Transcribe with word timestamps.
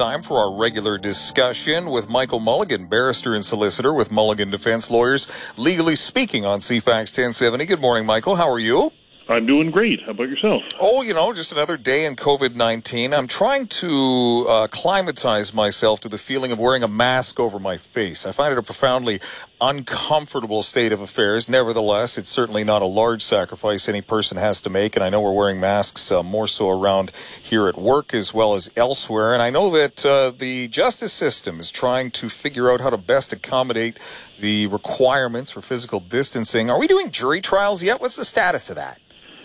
time 0.00 0.22
for 0.22 0.38
our 0.38 0.54
regular 0.54 0.96
discussion 0.96 1.90
with 1.90 2.08
Michael 2.08 2.38
Mulligan, 2.38 2.86
barrister 2.86 3.34
and 3.34 3.44
solicitor 3.44 3.92
with 3.92 4.10
Mulligan 4.10 4.50
Defense 4.50 4.90
Lawyers, 4.90 5.30
legally 5.58 5.94
speaking 5.94 6.46
on 6.46 6.60
CFAX 6.60 7.12
1070. 7.12 7.66
Good 7.66 7.82
morning, 7.82 8.06
Michael. 8.06 8.36
How 8.36 8.48
are 8.48 8.58
you? 8.58 8.92
I'm 9.30 9.46
doing 9.46 9.70
great. 9.70 10.02
How 10.02 10.10
about 10.10 10.28
yourself? 10.28 10.64
Oh, 10.80 11.02
you 11.02 11.14
know, 11.14 11.32
just 11.32 11.52
another 11.52 11.76
day 11.76 12.04
in 12.04 12.16
COVID 12.16 12.56
19. 12.56 13.14
I'm 13.14 13.28
trying 13.28 13.68
to 13.68 14.46
uh, 14.48 14.66
climatize 14.66 15.54
myself 15.54 16.00
to 16.00 16.08
the 16.08 16.18
feeling 16.18 16.50
of 16.50 16.58
wearing 16.58 16.82
a 16.82 16.88
mask 16.88 17.38
over 17.38 17.60
my 17.60 17.76
face. 17.76 18.26
I 18.26 18.32
find 18.32 18.50
it 18.50 18.58
a 18.58 18.62
profoundly 18.62 19.20
uncomfortable 19.60 20.64
state 20.64 20.90
of 20.90 21.00
affairs. 21.00 21.48
Nevertheless, 21.48 22.18
it's 22.18 22.28
certainly 22.28 22.64
not 22.64 22.82
a 22.82 22.86
large 22.86 23.22
sacrifice 23.22 23.88
any 23.88 24.02
person 24.02 24.36
has 24.36 24.60
to 24.62 24.70
make. 24.70 24.96
And 24.96 25.04
I 25.04 25.10
know 25.10 25.20
we're 25.20 25.32
wearing 25.32 25.60
masks 25.60 26.10
uh, 26.10 26.24
more 26.24 26.48
so 26.48 26.68
around 26.68 27.12
here 27.40 27.68
at 27.68 27.78
work 27.78 28.12
as 28.12 28.34
well 28.34 28.54
as 28.54 28.72
elsewhere. 28.74 29.32
And 29.32 29.40
I 29.40 29.50
know 29.50 29.70
that 29.70 30.04
uh, 30.04 30.32
the 30.36 30.66
justice 30.66 31.12
system 31.12 31.60
is 31.60 31.70
trying 31.70 32.10
to 32.12 32.28
figure 32.28 32.68
out 32.68 32.80
how 32.80 32.90
to 32.90 32.98
best 32.98 33.32
accommodate 33.32 33.96
the 34.40 34.66
requirements 34.66 35.52
for 35.52 35.60
physical 35.60 36.00
distancing. 36.00 36.68
Are 36.68 36.80
we 36.80 36.88
doing 36.88 37.12
jury 37.12 37.40
trials 37.40 37.80
yet? 37.80 38.00
What's 38.00 38.16
the 38.16 38.24
status 38.24 38.70
of 38.70 38.74
that? 38.74 38.98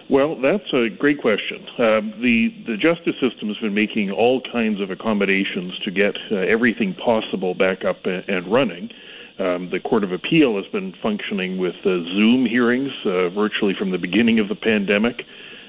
Well, 0.07 0.39
that's 0.39 0.71
a 0.71 0.89
great 0.89 1.19
question. 1.19 1.65
Uh, 1.79 2.01
the 2.21 2.53
the 2.67 2.77
justice 2.77 3.15
system 3.19 3.47
has 3.47 3.57
been 3.57 3.73
making 3.73 4.11
all 4.11 4.39
kinds 4.51 4.79
of 4.79 4.91
accommodations 4.91 5.77
to 5.79 5.89
get 5.89 6.15
uh, 6.31 6.35
everything 6.35 6.93
possible 6.93 7.55
back 7.55 7.83
up 7.83 8.05
and 8.05 8.51
running. 8.51 8.91
Um, 9.39 9.69
the 9.71 9.79
Court 9.79 10.03
of 10.03 10.11
Appeal 10.11 10.55
has 10.57 10.65
been 10.71 10.93
functioning 11.01 11.57
with 11.57 11.75
uh, 11.83 12.05
Zoom 12.13 12.45
hearings 12.45 12.91
uh, 13.03 13.29
virtually 13.29 13.73
from 13.73 13.91
the 13.91 13.97
beginning 13.97 14.39
of 14.39 14.47
the 14.47 14.55
pandemic. 14.55 15.25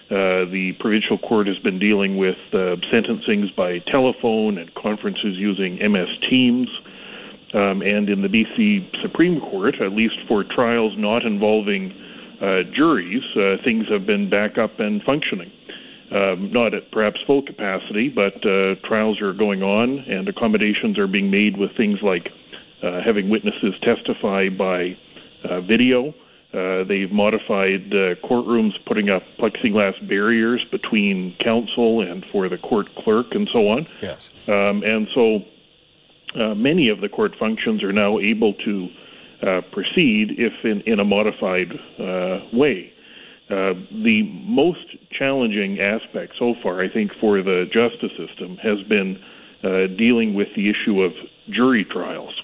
Uh, 0.09 0.47
the 0.53 0.77
provincial 0.79 1.19
court 1.19 1.49
has 1.49 1.59
been 1.59 1.81
dealing 1.81 2.17
with 2.17 2.37
uh, 2.53 2.77
sentencings 2.93 3.55
by 3.57 3.81
telephone 3.91 4.57
and 4.59 4.73
conferences 4.75 5.37
using 5.37 5.77
MS 5.91 6.09
Teams. 6.31 6.69
Um, 7.55 7.81
and 7.83 8.09
in 8.09 8.23
the 8.23 8.29
BC 8.29 9.03
Supreme 9.03 9.41
Court, 9.41 9.81
at 9.81 9.93
least 9.93 10.17
for 10.29 10.45
trials 10.45 10.93
not 10.97 11.25
involving 11.25 11.93
juries, 12.41 13.25
uh, 13.37 13.57
things 13.65 13.87
have 13.89 14.07
been 14.07 14.29
back 14.29 14.59
up 14.59 14.79
and 14.79 15.03
functioning. 15.03 15.51
Um, 16.11 16.53
not 16.53 16.73
at 16.73 16.93
perhaps 16.93 17.19
full 17.27 17.43
capacity, 17.43 18.09
but 18.09 18.37
uh, 18.47 18.77
trials 18.85 19.21
are 19.21 19.33
going 19.33 19.65
on 19.65 19.99
and 19.99 20.29
accommodations 20.29 20.99
are 20.99 21.09
being 21.09 21.33
made 21.33 21.57
with 21.57 21.77
things 21.77 21.99
like 22.01 22.31
uh, 22.83 23.01
having 23.05 23.29
witnesses 23.29 23.75
testify 23.83 24.49
by 24.49 24.97
uh, 25.45 25.61
video. 25.63 26.15
Uh, 26.55 26.85
they've 26.85 27.11
modified 27.11 27.93
uh, 27.93 28.15
courtrooms, 28.25 28.73
putting 28.87 29.11
up 29.11 29.23
plexiglass 29.39 29.95
barriers 30.09 30.65
between 30.71 31.37
counsel 31.41 32.01
and 32.01 32.25
for 32.31 32.49
the 32.49 32.59
court 32.59 32.87
clerk, 32.97 33.27
and 33.33 33.49
so 33.53 33.69
on. 33.69 33.87
Yes. 34.01 34.31
Um, 34.47 34.83
and 34.85 35.09
so 35.13 35.41
uh, 36.41 36.55
many 36.55 36.89
of 36.89 37.01
the 37.01 37.09
court 37.09 37.35
functions 37.39 37.83
are 37.83 37.93
now 37.93 38.19
able 38.21 38.55
to 38.55 38.89
uh, 39.43 39.61
proceed 39.73 40.33
if 40.39 40.53
in, 40.65 40.81
in 40.91 40.99
a 40.99 41.05
modified 41.05 41.73
uh, 41.99 42.39
way. 42.53 42.93
Uh, 43.49 43.75
the 44.03 44.23
most 44.45 44.97
challenging 45.13 45.79
aspect 45.79 46.33
so 46.39 46.55
far, 46.63 46.83
I 46.83 46.89
think, 46.89 47.13
for 47.21 47.43
the 47.43 47.67
justice 47.73 48.11
system 48.17 48.57
has 48.57 48.83
been 48.89 49.19
uh, 49.63 49.87
dealing 49.97 50.35
with 50.35 50.49
the 50.57 50.71
issue 50.71 51.03
of 51.03 51.13
jury 51.51 51.85
trials. 51.85 52.35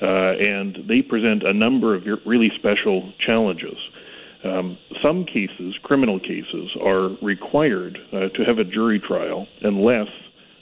Uh, 0.00 0.36
and 0.38 0.78
they 0.86 1.00
present 1.00 1.42
a 1.42 1.54
number 1.54 1.94
of 1.94 2.04
really 2.26 2.52
special 2.54 3.12
challenges. 3.18 3.78
Um, 4.44 4.76
some 5.02 5.24
cases, 5.24 5.74
criminal 5.82 6.20
cases, 6.20 6.70
are 6.84 7.16
required 7.22 7.98
to 8.12 8.44
have 8.46 8.58
a 8.58 8.64
jury 8.64 9.00
trial 9.00 9.46
unless 9.62 10.08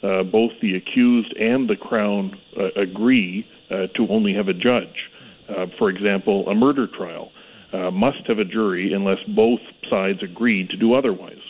both 0.02 0.52
the 0.62 0.76
accused 0.76 1.34
and 1.36 1.68
the 1.68 1.76
Crown 1.76 2.38
agree 2.76 3.44
to 3.70 4.06
only 4.08 4.32
have 4.34 4.46
a 4.48 4.54
judge. 4.54 5.10
Uh, 5.48 5.66
for 5.78 5.90
example, 5.90 6.48
a 6.48 6.54
murder 6.54 6.86
trial 6.86 7.30
uh, 7.72 7.90
must 7.90 8.26
have 8.26 8.38
a 8.38 8.44
jury 8.44 8.92
unless 8.92 9.18
both 9.34 9.60
sides 9.90 10.22
agreed 10.22 10.70
to 10.70 10.76
do 10.76 10.94
otherwise. 10.94 11.42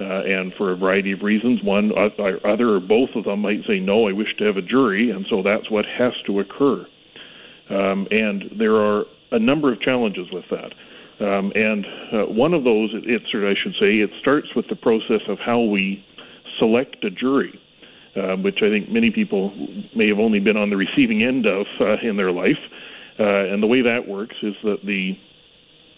Uh, 0.00 0.22
and 0.24 0.54
for 0.54 0.72
a 0.72 0.76
variety 0.76 1.12
of 1.12 1.20
reasons, 1.20 1.62
one, 1.62 1.92
or 1.92 2.46
other, 2.46 2.76
or 2.76 2.80
both 2.80 3.10
of 3.14 3.24
them 3.24 3.40
might 3.40 3.60
say, 3.66 3.78
no, 3.78 4.08
I 4.08 4.12
wish 4.12 4.34
to 4.38 4.44
have 4.44 4.56
a 4.56 4.62
jury, 4.62 5.10
and 5.10 5.26
so 5.28 5.42
that's 5.42 5.70
what 5.70 5.84
has 5.84 6.14
to 6.26 6.40
occur. 6.40 6.86
Um, 7.68 8.08
and 8.10 8.44
there 8.58 8.76
are 8.76 9.04
a 9.30 9.38
number 9.38 9.70
of 9.70 9.80
challenges 9.82 10.26
with 10.32 10.44
that. 10.50 10.72
Um, 11.20 11.52
and 11.54 11.84
uh, 12.12 12.32
one 12.32 12.54
of 12.54 12.64
those, 12.64 12.90
it, 12.94 13.04
it, 13.06 13.22
I 13.34 13.54
should 13.62 13.74
say, 13.74 13.96
it 13.96 14.10
starts 14.20 14.48
with 14.56 14.68
the 14.68 14.76
process 14.76 15.20
of 15.28 15.38
how 15.38 15.60
we 15.60 16.02
select 16.58 17.04
a 17.04 17.10
jury, 17.10 17.60
uh, 18.16 18.36
which 18.36 18.60
I 18.62 18.70
think 18.70 18.88
many 18.88 19.10
people 19.10 19.52
may 19.94 20.08
have 20.08 20.18
only 20.18 20.40
been 20.40 20.56
on 20.56 20.70
the 20.70 20.76
receiving 20.78 21.22
end 21.22 21.44
of 21.46 21.66
uh, 21.78 21.96
in 22.02 22.16
their 22.16 22.32
life. 22.32 22.58
Uh, 23.18 23.52
and 23.52 23.62
the 23.62 23.66
way 23.66 23.82
that 23.82 24.08
works 24.08 24.36
is 24.42 24.54
that 24.64 24.84
the 24.84 25.18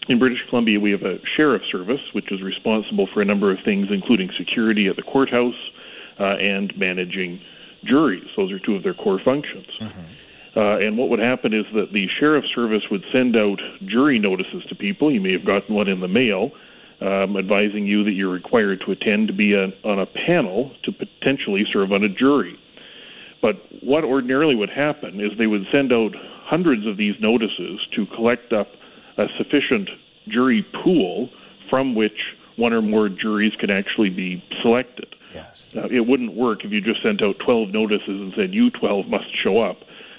in 0.08 0.18
British 0.18 0.40
Columbia 0.48 0.80
we 0.80 0.90
have 0.90 1.02
a 1.02 1.18
sheriff 1.36 1.62
service, 1.70 2.00
which 2.12 2.32
is 2.32 2.42
responsible 2.42 3.08
for 3.12 3.22
a 3.22 3.24
number 3.24 3.52
of 3.52 3.58
things, 3.64 3.88
including 3.90 4.30
security 4.36 4.88
at 4.88 4.96
the 4.96 5.02
courthouse 5.02 5.54
uh, 6.18 6.36
and 6.36 6.72
managing 6.76 7.40
juries. 7.84 8.28
Those 8.36 8.50
are 8.52 8.58
two 8.58 8.74
of 8.74 8.82
their 8.82 8.94
core 8.94 9.20
functions. 9.24 9.66
Mm-hmm. 9.80 10.12
Uh, 10.54 10.78
and 10.78 10.98
what 10.98 11.08
would 11.08 11.18
happen 11.18 11.54
is 11.54 11.64
that 11.74 11.92
the 11.92 12.06
sheriff 12.20 12.44
service 12.54 12.82
would 12.90 13.04
send 13.12 13.36
out 13.36 13.58
jury 13.86 14.18
notices 14.18 14.62
to 14.68 14.74
people. 14.74 15.10
You 15.10 15.20
may 15.20 15.32
have 15.32 15.46
gotten 15.46 15.74
one 15.74 15.88
in 15.88 16.00
the 16.00 16.08
mail. 16.08 16.50
Um, 17.00 17.36
advising 17.36 17.84
you 17.84 18.04
that 18.04 18.12
you're 18.12 18.30
required 18.30 18.80
to 18.86 18.92
attend 18.92 19.26
to 19.26 19.34
be 19.34 19.54
a, 19.54 19.72
on 19.82 19.98
a 19.98 20.06
panel 20.06 20.70
to 20.84 20.92
potentially 20.92 21.64
serve 21.72 21.90
on 21.90 22.04
a 22.04 22.08
jury. 22.08 22.56
But 23.40 23.56
what 23.82 24.04
ordinarily 24.04 24.54
would 24.54 24.70
happen 24.70 25.18
is 25.18 25.36
they 25.36 25.48
would 25.48 25.66
send 25.72 25.92
out 25.92 26.12
hundreds 26.52 26.86
of 26.86 26.98
these 26.98 27.14
notices 27.18 27.80
to 27.96 28.04
collect 28.14 28.52
up 28.52 28.68
a 29.16 29.24
sufficient 29.38 29.88
jury 30.28 30.62
pool 30.84 31.30
from 31.70 31.94
which 31.94 32.36
one 32.56 32.74
or 32.74 32.82
more 32.82 33.08
juries 33.08 33.54
can 33.58 33.70
actually 33.70 34.10
be 34.10 34.44
selected. 34.60 35.16
Yes. 35.32 35.64
Uh, 35.74 35.88
it 35.90 36.06
wouldn't 36.06 36.34
work 36.34 36.62
if 36.62 36.70
you 36.70 36.82
just 36.82 37.02
sent 37.02 37.22
out 37.22 37.36
12 37.38 37.70
notices 37.70 38.06
and 38.06 38.34
said, 38.36 38.52
you 38.52 38.68
12 38.68 39.06
must 39.06 39.24
show 39.42 39.62
up. 39.62 39.78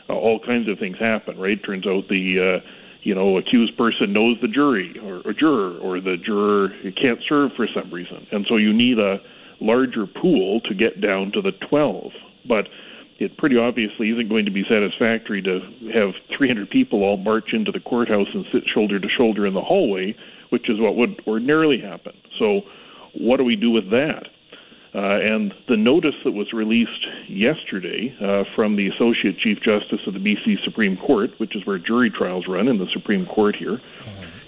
Uh, 0.09 0.13
all 0.13 0.39
kinds 0.39 0.67
of 0.67 0.79
things 0.79 0.97
happen, 0.97 1.37
right? 1.37 1.63
Turns 1.63 1.85
out 1.85 2.07
the, 2.09 2.61
uh, 2.63 2.67
you 3.03 3.13
know, 3.13 3.37
accused 3.37 3.77
person 3.77 4.11
knows 4.11 4.37
the 4.41 4.47
jury 4.47 4.99
or, 5.03 5.21
or 5.23 5.33
juror, 5.33 5.77
or 5.77 6.01
the 6.01 6.17
juror 6.17 6.69
can't 6.99 7.19
serve 7.29 7.51
for 7.55 7.67
some 7.75 7.93
reason. 7.93 8.25
And 8.31 8.47
so 8.49 8.57
you 8.57 8.73
need 8.73 8.97
a 8.97 9.21
larger 9.59 10.07
pool 10.07 10.61
to 10.61 10.73
get 10.73 10.99
down 10.99 11.31
to 11.33 11.43
the 11.43 11.51
12. 11.69 12.11
But 12.47 12.69
it 13.23 13.37
pretty 13.37 13.57
obviously 13.57 14.11
isn't 14.11 14.29
going 14.29 14.45
to 14.45 14.51
be 14.51 14.63
satisfactory 14.69 15.41
to 15.41 15.59
have 15.93 16.11
300 16.37 16.69
people 16.69 17.03
all 17.03 17.17
march 17.17 17.53
into 17.53 17.71
the 17.71 17.79
courthouse 17.79 18.27
and 18.33 18.45
sit 18.51 18.63
shoulder 18.73 18.99
to 18.99 19.07
shoulder 19.09 19.45
in 19.47 19.53
the 19.53 19.61
hallway, 19.61 20.15
which 20.49 20.69
is 20.69 20.79
what 20.79 20.95
would 20.95 21.21
ordinarily 21.25 21.79
happen. 21.79 22.13
So, 22.37 22.61
what 23.15 23.37
do 23.37 23.43
we 23.43 23.55
do 23.55 23.71
with 23.71 23.89
that? 23.91 24.27
Uh, 24.95 25.19
and 25.21 25.53
the 25.67 25.77
notice 25.77 26.13
that 26.23 26.31
was 26.31 26.53
released 26.53 27.07
yesterday 27.27 28.15
uh, 28.21 28.43
from 28.55 28.75
the 28.75 28.87
Associate 28.89 29.37
Chief 29.39 29.57
Justice 29.57 30.01
of 30.05 30.13
the 30.13 30.19
BC 30.19 30.63
Supreme 30.63 30.97
Court, 30.97 31.31
which 31.39 31.55
is 31.55 31.65
where 31.65 31.79
jury 31.79 32.11
trials 32.11 32.45
run 32.47 32.67
in 32.67 32.77
the 32.77 32.87
Supreme 32.93 33.25
Court 33.25 33.55
here, 33.55 33.79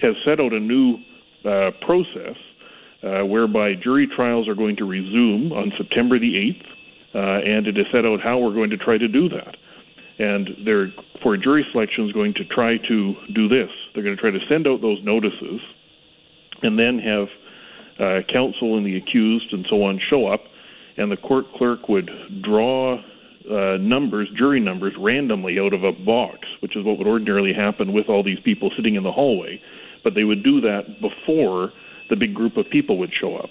has 0.02 0.16
set 0.24 0.40
out 0.40 0.54
a 0.54 0.60
new 0.60 0.98
uh, 1.46 1.72
process 1.82 2.38
uh, 3.02 3.26
whereby 3.26 3.74
jury 3.74 4.08
trials 4.08 4.48
are 4.48 4.56
going 4.56 4.76
to 4.76 4.86
resume 4.86 5.52
on 5.52 5.72
September 5.78 6.20
the 6.20 6.34
8th 6.34 6.62
uh, 6.62 6.85
and 7.20 7.68
it 7.68 7.78
is 7.78 7.86
set 7.92 8.06
out 8.06 8.22
how 8.22 8.38
we're 8.38 8.54
going 8.54 8.70
to 8.70 8.78
try 8.78 8.98
to 8.98 9.08
do 9.08 9.30
that. 9.30 9.56
And 10.18 10.50
they're, 10.66 10.94
for 11.22 11.36
jury 11.38 11.66
selection, 11.72 12.06
is 12.06 12.12
going 12.12 12.34
to 12.36 12.46
try 12.46 12.78
to 12.78 13.16
do 13.34 13.48
this. 13.48 13.70
They're 13.94 14.04
going 14.04 14.16
to 14.16 14.22
try 14.22 14.32
to 14.32 14.40
send 14.50 14.68
out 14.68 14.82
those 14.82 15.04
notices 15.04 15.62
and 16.62 16.80
then 16.80 17.00
have 17.00 17.28
uh, 18.00 18.22
counsel 18.32 18.78
and 18.78 18.86
the 18.86 18.98
accused 18.98 19.52
and 19.54 19.66
so 19.70 19.84
on 19.84 20.00
show 20.10 20.28
up, 20.28 20.42
and 20.98 21.12
the 21.12 21.18
court 21.18 21.46
clerk 21.56 21.90
would 21.90 22.10
draw 22.42 22.98
uh, 23.50 23.78
numbers, 23.80 24.30
jury 24.38 24.60
numbers, 24.60 24.94
randomly 24.98 25.60
out 25.60 25.74
of 25.74 25.84
a 25.84 25.92
box, 25.92 26.40
which 26.62 26.76
is 26.76 26.84
what 26.84 26.98
would 26.98 27.08
ordinarily 27.08 27.54
happen 27.54 27.94
with 27.94 28.10
all 28.10 28.24
these 28.24 28.40
people 28.40 28.72
sitting 28.76 28.96
in 28.96 29.04
the 29.04 29.12
hallway. 29.12 29.62
But 30.04 30.16
they 30.16 30.24
would 30.24 30.44
do 30.44 30.62
that 30.62 31.02
before 31.02 31.72
the 32.10 32.16
big 32.16 32.34
group 32.34 32.58
of 32.58 32.70
people 32.70 32.98
would 33.00 33.14
show 33.14 33.36
up. 33.36 33.50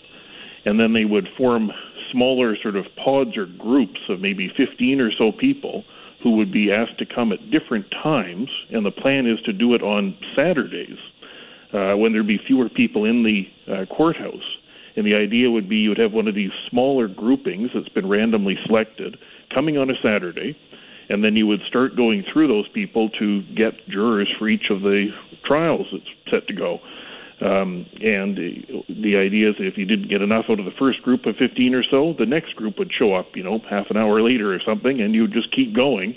And 0.65 0.81
then 0.81 0.93
they 0.93 1.05
would 1.05 1.29
form 1.37 1.71
smaller 2.15 2.57
sort 2.63 2.77
of 2.77 2.87
pods 3.05 3.37
or 3.37 3.47
groups 3.47 4.01
of 4.09 4.21
maybe 4.21 4.49
15 4.57 5.01
or 5.01 5.11
so 5.19 5.33
people 5.33 5.85
who 6.23 6.37
would 6.37 6.53
be 6.53 6.73
asked 6.73 6.97
to 6.99 7.05
come 7.05 7.33
at 7.33 7.51
different 7.51 7.85
times, 7.91 8.49
and 8.71 8.87
the 8.87 8.91
plan 8.91 9.27
is 9.27 9.39
to 9.43 9.53
do 9.53 9.75
it 9.75 9.83
on 9.83 10.17
Saturdays 10.35 10.97
uh, 11.75 11.95
when 11.95 12.13
there'd 12.13 12.27
be 12.27 12.41
fewer 12.47 12.69
people 12.69 13.05
in 13.05 13.25
the 13.25 13.47
uh, 13.71 13.85
courthouse. 13.87 14.57
And 14.97 15.05
the 15.05 15.15
idea 15.15 15.51
would 15.51 15.69
be 15.69 15.77
you 15.77 15.91
would 15.91 15.99
have 15.99 16.13
one 16.13 16.29
of 16.29 16.35
these 16.35 16.53
smaller 16.71 17.09
groupings 17.09 17.71
that's 17.75 17.89
been 17.91 18.09
randomly 18.09 18.57
selected 18.65 19.19
coming 19.53 19.77
on 19.77 19.91
a 19.91 19.95
Saturday, 20.01 20.57
and 21.11 21.23
then 21.23 21.37
you 21.37 21.47
would 21.47 21.61
start 21.69 21.97
going 21.97 22.25
through 22.33 22.49
those 22.49 22.69
people 22.69 23.11
to 23.19 23.43
get 23.55 23.75
jurors 23.89 24.33
for 24.39 24.49
each 24.49 24.71
of 24.71 24.81
the 24.81 25.09
trials 25.45 25.87
that's 25.93 26.31
set 26.31 26.47
to 26.47 26.55
go. 26.55 26.79
Um, 27.41 27.87
and 28.01 28.37
the 28.89 29.17
idea 29.17 29.51
is 29.51 29.57
that 29.59 29.67
if 29.67 29.77
you 29.77 29.85
didn't 29.85 30.09
get 30.09 30.23
enough 30.23 30.45
out 30.49 30.61
of 30.61 30.65
the 30.65 30.75
first 30.79 31.03
group 31.03 31.27
of 31.27 31.37
15 31.37 31.75
or 31.75 31.83
so, 31.83 32.15
the 32.19 32.27
next 32.27 32.55
group 32.55 32.79
would 32.79 32.93
show 32.93 33.15
up, 33.15 33.35
you 33.35 33.43
know, 33.43 33.59
half 33.69 33.87
an 33.91 33.97
hour 33.97 34.23
later 34.23 34.55
or 34.55 34.61
something, 34.65 35.01
and 35.01 35.15
you 35.15 35.23
would 35.23 35.33
just 35.33 35.55
keep 35.55 35.75
going 35.75 36.17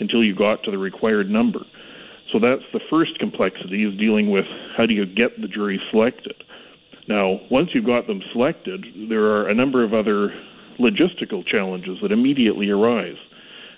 until 0.00 0.24
you 0.24 0.34
got 0.34 0.62
to 0.64 0.70
the 0.70 0.78
required 0.78 1.30
number. 1.30 1.60
So 2.32 2.38
that's 2.38 2.62
the 2.72 2.80
first 2.90 3.18
complexity 3.18 3.84
is 3.84 3.96
dealing 3.98 4.30
with 4.30 4.46
how 4.76 4.86
do 4.86 4.94
you 4.94 5.06
get 5.06 5.40
the 5.40 5.48
jury 5.48 5.80
selected. 5.90 6.34
Now, 7.06 7.40
once 7.50 7.70
you've 7.74 7.86
got 7.86 8.06
them 8.06 8.22
selected, 8.32 8.84
there 9.10 9.24
are 9.24 9.48
a 9.48 9.54
number 9.54 9.84
of 9.84 9.92
other 9.92 10.34
logistical 10.80 11.46
challenges 11.46 11.98
that 12.02 12.10
immediately 12.10 12.70
arise. 12.70 13.16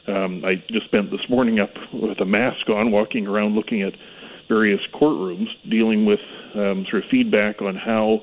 Um, 0.06 0.44
I 0.44 0.62
just 0.70 0.86
spent 0.86 1.10
this 1.10 1.28
morning 1.28 1.58
up 1.58 1.74
with 1.92 2.20
a 2.20 2.24
mask 2.24 2.68
on, 2.68 2.92
walking 2.92 3.26
around 3.26 3.56
looking 3.56 3.82
at 3.82 3.94
various 4.48 4.80
courtrooms, 4.94 5.48
dealing 5.68 6.06
with 6.06 6.20
um, 6.54 6.86
sort 6.90 7.04
of 7.04 7.10
feedback 7.10 7.60
on 7.62 7.76
how 7.76 8.20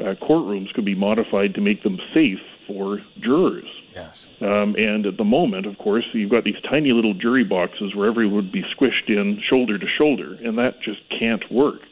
uh, 0.00 0.14
courtrooms 0.22 0.72
could 0.74 0.84
be 0.84 0.94
modified 0.94 1.54
to 1.54 1.60
make 1.60 1.82
them 1.82 1.98
safe 2.12 2.40
for 2.66 3.00
jurors. 3.20 3.68
Yes. 3.94 4.26
Um, 4.40 4.74
and 4.76 5.06
at 5.06 5.16
the 5.16 5.24
moment, 5.24 5.66
of 5.66 5.78
course, 5.78 6.04
you've 6.12 6.30
got 6.30 6.44
these 6.44 6.60
tiny 6.68 6.92
little 6.92 7.14
jury 7.14 7.44
boxes 7.44 7.94
where 7.94 8.08
everyone 8.08 8.34
would 8.34 8.52
be 8.52 8.64
squished 8.76 9.08
in 9.08 9.40
shoulder 9.48 9.78
to 9.78 9.86
shoulder, 9.86 10.34
and 10.42 10.58
that 10.58 10.80
just 10.82 11.00
can't 11.10 11.50
work. 11.50 11.88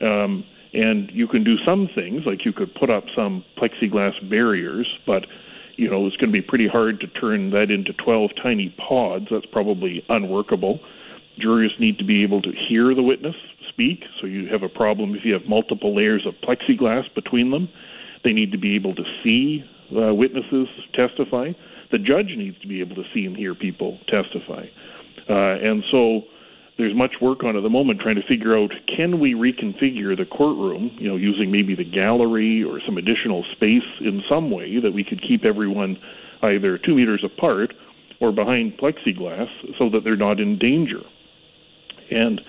Um, 0.00 0.44
and 0.74 1.10
you 1.12 1.28
can 1.28 1.44
do 1.44 1.56
some 1.64 1.88
things, 1.94 2.26
like 2.26 2.44
you 2.44 2.52
could 2.52 2.74
put 2.74 2.90
up 2.90 3.04
some 3.14 3.44
plexiglass 3.56 4.28
barriers, 4.28 4.86
but 5.06 5.26
you 5.76 5.88
know 5.88 6.06
it's 6.06 6.16
going 6.16 6.30
to 6.30 6.32
be 6.32 6.42
pretty 6.42 6.68
hard 6.68 7.00
to 7.00 7.06
turn 7.06 7.50
that 7.50 7.70
into 7.70 7.92
12 7.92 8.32
tiny 8.42 8.74
pods. 8.76 9.28
That's 9.30 9.46
probably 9.46 10.04
unworkable. 10.08 10.80
Jurors 11.38 11.74
need 11.78 11.98
to 11.98 12.04
be 12.04 12.22
able 12.22 12.42
to 12.42 12.52
hear 12.68 12.94
the 12.94 13.02
witness 13.02 13.34
speak, 13.68 14.04
so 14.20 14.26
you 14.26 14.46
have 14.48 14.62
a 14.62 14.68
problem 14.68 15.14
if 15.14 15.24
you 15.24 15.32
have 15.32 15.46
multiple 15.46 15.94
layers 15.94 16.26
of 16.26 16.34
plexiglass 16.42 17.12
between 17.14 17.50
them. 17.50 17.68
They 18.22 18.32
need 18.32 18.52
to 18.52 18.58
be 18.58 18.76
able 18.76 18.94
to 18.94 19.02
see 19.22 19.64
uh, 19.90 20.14
witnesses 20.14 20.68
testify. 20.94 21.52
The 21.90 21.98
judge 21.98 22.34
needs 22.36 22.58
to 22.60 22.68
be 22.68 22.80
able 22.80 22.96
to 22.96 23.04
see 23.12 23.26
and 23.26 23.36
hear 23.36 23.54
people 23.54 23.98
testify. 24.08 24.66
Uh, 25.28 25.32
and 25.32 25.84
so 25.90 26.22
there's 26.78 26.94
much 26.94 27.14
work 27.20 27.44
on 27.44 27.56
at 27.56 27.62
the 27.62 27.70
moment 27.70 28.00
trying 28.00 28.16
to 28.16 28.26
figure 28.26 28.56
out 28.56 28.70
can 28.96 29.20
we 29.20 29.34
reconfigure 29.34 30.16
the 30.16 30.26
courtroom, 30.26 30.90
you 30.98 31.08
know, 31.08 31.16
using 31.16 31.50
maybe 31.50 31.74
the 31.74 31.84
gallery 31.84 32.64
or 32.64 32.80
some 32.84 32.96
additional 32.96 33.44
space 33.52 33.82
in 34.00 34.22
some 34.28 34.50
way 34.50 34.80
that 34.80 34.92
we 34.92 35.04
could 35.04 35.22
keep 35.22 35.44
everyone 35.44 35.98
either 36.42 36.78
two 36.78 36.94
meters 36.94 37.24
apart 37.24 37.72
or 38.20 38.32
behind 38.32 38.76
plexiglass 38.78 39.48
so 39.78 39.88
that 39.90 40.02
they're 40.04 40.16
not 40.16 40.40
in 40.40 40.58
danger. 40.58 41.00
And 42.10 42.40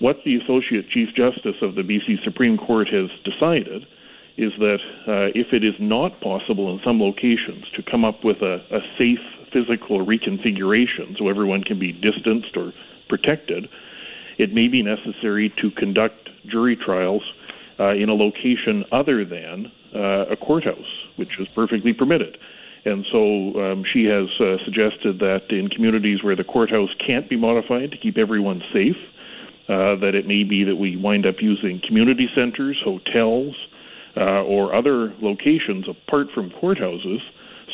what 0.00 0.18
the 0.24 0.36
Associate 0.36 0.88
Chief 0.88 1.08
Justice 1.14 1.56
of 1.62 1.74
the 1.74 1.82
BC 1.82 2.22
Supreme 2.24 2.56
Court 2.56 2.88
has 2.88 3.10
decided 3.24 3.86
is 4.36 4.52
that 4.58 4.78
uh, 5.08 5.32
if 5.34 5.52
it 5.52 5.64
is 5.64 5.74
not 5.80 6.20
possible 6.20 6.72
in 6.72 6.80
some 6.84 7.00
locations 7.00 7.68
to 7.74 7.82
come 7.82 8.04
up 8.04 8.24
with 8.24 8.40
a, 8.40 8.62
a 8.70 8.80
safe 8.98 9.18
physical 9.52 10.06
reconfiguration 10.06 11.18
so 11.18 11.28
everyone 11.28 11.64
can 11.64 11.78
be 11.78 11.92
distanced 11.92 12.56
or 12.56 12.72
protected, 13.08 13.68
it 14.38 14.54
may 14.54 14.68
be 14.68 14.82
necessary 14.82 15.52
to 15.60 15.70
conduct 15.72 16.30
jury 16.46 16.76
trials 16.76 17.22
uh, 17.80 17.88
in 17.88 18.08
a 18.08 18.14
location 18.14 18.84
other 18.92 19.24
than 19.24 19.72
uh, 19.94 20.26
a 20.30 20.36
courthouse, 20.36 21.08
which 21.16 21.40
is 21.40 21.48
perfectly 21.48 21.92
permitted. 21.92 22.38
And 22.84 23.04
so 23.10 23.18
um, 23.60 23.84
she 23.92 24.04
has 24.04 24.28
uh, 24.40 24.56
suggested 24.64 25.18
that 25.18 25.50
in 25.50 25.68
communities 25.68 26.22
where 26.22 26.36
the 26.36 26.44
courthouse 26.44 26.90
can't 27.04 27.28
be 27.28 27.36
modified 27.36 27.90
to 27.90 27.98
keep 27.98 28.16
everyone 28.16 28.62
safe, 28.72 28.96
uh, 29.68 29.96
that 30.00 30.12
it 30.14 30.26
may 30.26 30.44
be 30.44 30.64
that 30.64 30.76
we 30.76 30.96
wind 30.96 31.26
up 31.26 31.36
using 31.40 31.80
community 31.86 32.28
centers, 32.34 32.80
hotels, 32.84 33.54
uh, 34.16 34.42
or 34.42 34.74
other 34.74 35.14
locations 35.20 35.86
apart 35.88 36.28
from 36.34 36.50
courthouses 36.50 37.18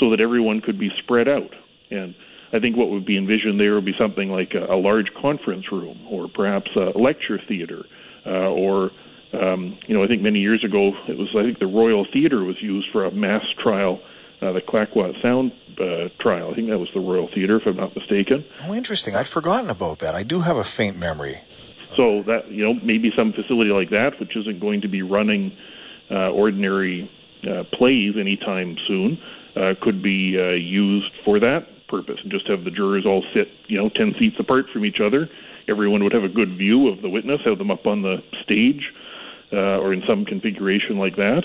so 0.00 0.10
that 0.10 0.20
everyone 0.20 0.60
could 0.60 0.78
be 0.78 0.90
spread 0.98 1.28
out. 1.28 1.50
And 1.90 2.14
I 2.52 2.58
think 2.58 2.76
what 2.76 2.90
would 2.90 3.06
be 3.06 3.16
envisioned 3.16 3.60
there 3.60 3.74
would 3.74 3.84
be 3.84 3.94
something 3.98 4.28
like 4.30 4.52
a, 4.54 4.72
a 4.72 4.76
large 4.76 5.10
conference 5.20 5.64
room 5.70 6.06
or 6.10 6.28
perhaps 6.28 6.70
a 6.76 6.98
lecture 6.98 7.38
theater 7.48 7.84
uh, 8.26 8.50
or 8.50 8.90
um, 9.34 9.78
you 9.86 9.94
know, 9.96 10.04
I 10.04 10.06
think 10.06 10.22
many 10.22 10.38
years 10.38 10.62
ago 10.64 10.92
it 11.08 11.18
was 11.18 11.28
I 11.36 11.42
think 11.42 11.58
the 11.58 11.66
Royal 11.66 12.06
Theatre 12.12 12.44
was 12.44 12.56
used 12.60 12.88
for 12.92 13.04
a 13.04 13.10
mass 13.10 13.42
trial, 13.62 14.00
uh, 14.44 14.52
the 14.52 14.60
Clayoquot 14.60 15.20
Sound 15.22 15.52
uh, 15.80 16.08
trial. 16.20 16.50
I 16.50 16.54
think 16.54 16.68
that 16.68 16.78
was 16.78 16.88
the 16.94 17.00
Royal 17.00 17.28
Theatre, 17.34 17.56
if 17.56 17.66
I'm 17.66 17.76
not 17.76 17.96
mistaken. 17.96 18.44
Oh, 18.62 18.74
interesting. 18.74 19.14
I'd 19.14 19.28
forgotten 19.28 19.70
about 19.70 20.00
that. 20.00 20.14
I 20.14 20.22
do 20.22 20.40
have 20.40 20.56
a 20.56 20.64
faint 20.64 20.98
memory. 20.98 21.40
So 21.96 22.22
that 22.24 22.50
you 22.50 22.64
know 22.64 22.74
maybe 22.82 23.12
some 23.16 23.32
facility 23.32 23.70
like 23.70 23.90
that, 23.90 24.18
which 24.18 24.36
isn't 24.36 24.60
going 24.60 24.80
to 24.82 24.88
be 24.88 25.02
running 25.02 25.56
uh, 26.10 26.30
ordinary 26.30 27.10
uh, 27.48 27.64
plays 27.72 28.14
anytime 28.18 28.76
soon, 28.88 29.18
uh, 29.56 29.74
could 29.80 30.02
be 30.02 30.36
uh, 30.38 30.50
used 30.50 31.12
for 31.24 31.38
that 31.38 31.66
purpose, 31.88 32.18
and 32.22 32.32
just 32.32 32.48
have 32.48 32.64
the 32.64 32.70
jurors 32.70 33.06
all 33.06 33.24
sit, 33.32 33.48
you 33.68 33.78
know, 33.78 33.88
ten 33.90 34.14
seats 34.18 34.36
apart 34.40 34.66
from 34.72 34.84
each 34.84 35.00
other. 35.00 35.28
Everyone 35.68 36.02
would 36.02 36.12
have 36.12 36.24
a 36.24 36.28
good 36.28 36.58
view 36.58 36.88
of 36.88 37.00
the 37.00 37.08
witness, 37.08 37.40
have 37.44 37.58
them 37.58 37.70
up 37.70 37.86
on 37.86 38.02
the 38.02 38.16
stage, 38.42 38.92
uh, 39.52 39.78
or 39.78 39.92
in 39.92 40.02
some 40.06 40.24
configuration 40.24 40.98
like 40.98 41.16
that. 41.16 41.44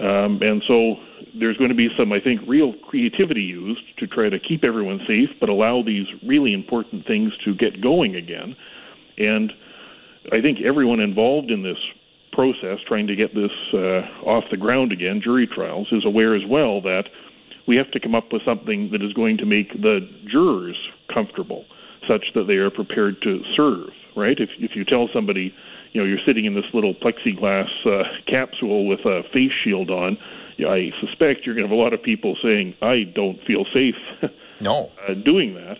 Um, 0.00 0.40
and 0.42 0.62
so 0.66 0.96
there's 1.38 1.56
going 1.56 1.70
to 1.70 1.76
be 1.76 1.88
some, 1.96 2.12
I 2.12 2.20
think, 2.20 2.40
real 2.46 2.72
creativity 2.88 3.42
used 3.42 3.82
to 3.98 4.06
try 4.06 4.28
to 4.28 4.38
keep 4.38 4.64
everyone 4.64 5.00
safe, 5.06 5.30
but 5.40 5.48
allow 5.48 5.82
these 5.82 6.06
really 6.26 6.52
important 6.52 7.06
things 7.06 7.32
to 7.44 7.54
get 7.54 7.80
going 7.80 8.16
again. 8.16 8.56
And 9.18 9.52
I 10.32 10.40
think 10.40 10.58
everyone 10.60 11.00
involved 11.00 11.50
in 11.50 11.62
this 11.62 11.78
process, 12.32 12.78
trying 12.86 13.06
to 13.06 13.14
get 13.14 13.34
this 13.34 13.52
uh, 13.72 14.02
off 14.26 14.44
the 14.50 14.56
ground 14.56 14.90
again, 14.90 15.20
jury 15.22 15.46
trials, 15.46 15.88
is 15.92 16.04
aware 16.04 16.34
as 16.34 16.42
well 16.48 16.80
that 16.82 17.04
we 17.66 17.76
have 17.76 17.90
to 17.92 18.00
come 18.00 18.14
up 18.14 18.32
with 18.32 18.42
something 18.44 18.90
that 18.90 19.02
is 19.02 19.12
going 19.12 19.38
to 19.38 19.46
make 19.46 19.72
the 19.72 20.00
jurors 20.30 20.76
comfortable, 21.12 21.64
such 22.08 22.26
that 22.34 22.46
they 22.46 22.54
are 22.54 22.70
prepared 22.70 23.22
to 23.22 23.42
serve. 23.56 23.88
Right? 24.16 24.38
If 24.38 24.50
if 24.58 24.76
you 24.76 24.84
tell 24.84 25.08
somebody, 25.12 25.54
you 25.94 26.00
know, 26.00 26.06
you're 26.06 26.24
sitting 26.26 26.44
in 26.44 26.54
this 26.54 26.64
little 26.74 26.92
plexiglass 26.92 27.70
uh, 27.86 28.02
capsule 28.26 28.86
with 28.86 29.00
a 29.06 29.22
face 29.32 29.52
shield 29.62 29.90
on, 29.90 30.18
I 30.58 30.90
suspect 31.00 31.46
you're 31.46 31.54
going 31.54 31.66
to 31.66 31.70
have 31.70 31.78
a 31.78 31.80
lot 31.80 31.92
of 31.92 32.02
people 32.02 32.36
saying, 32.42 32.74
"I 32.82 33.04
don't 33.04 33.42
feel 33.44 33.64
safe." 33.72 33.96
no, 34.60 34.88
uh, 35.08 35.14
doing 35.14 35.54
that. 35.54 35.78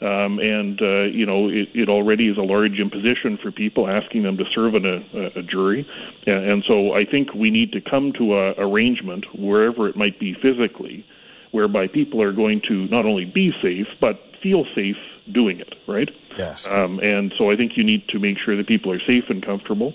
Um, 0.00 0.38
and 0.38 0.80
uh, 0.82 1.02
you 1.04 1.24
know 1.24 1.48
it, 1.48 1.68
it, 1.74 1.88
already 1.88 2.28
is 2.28 2.36
a 2.36 2.42
large 2.42 2.78
imposition 2.78 3.38
for 3.42 3.50
people 3.50 3.88
asking 3.88 4.22
them 4.22 4.36
to 4.36 4.44
serve 4.54 4.74
in 4.74 4.84
a, 4.84 5.38
a 5.38 5.42
jury, 5.42 5.86
and, 6.26 6.50
and, 6.50 6.64
so 6.66 6.92
I 6.92 7.04
think 7.04 7.32
we 7.32 7.50
need 7.50 7.72
to 7.72 7.80
come 7.80 8.12
to 8.18 8.34
a 8.34 8.54
arrangement 8.58 9.24
wherever 9.38 9.88
it 9.88 9.96
might 9.96 10.18
be 10.18 10.34
physically, 10.34 11.06
whereby 11.52 11.86
people 11.86 12.20
are 12.20 12.32
going 12.32 12.60
to 12.68 12.86
not 12.88 13.06
only 13.06 13.24
be 13.24 13.52
safe 13.62 13.86
but 14.00 14.20
feel 14.42 14.64
safe 14.74 14.96
doing 15.32 15.60
it, 15.60 15.74
right? 15.86 16.10
Yes. 16.36 16.66
Um, 16.66 16.98
and 17.00 17.32
so 17.38 17.50
I 17.50 17.56
think 17.56 17.76
you 17.76 17.84
need 17.84 18.08
to 18.08 18.18
make 18.18 18.38
sure 18.38 18.56
that 18.56 18.66
people 18.66 18.92
are 18.92 19.00
safe 19.00 19.24
and 19.28 19.44
comfortable, 19.44 19.94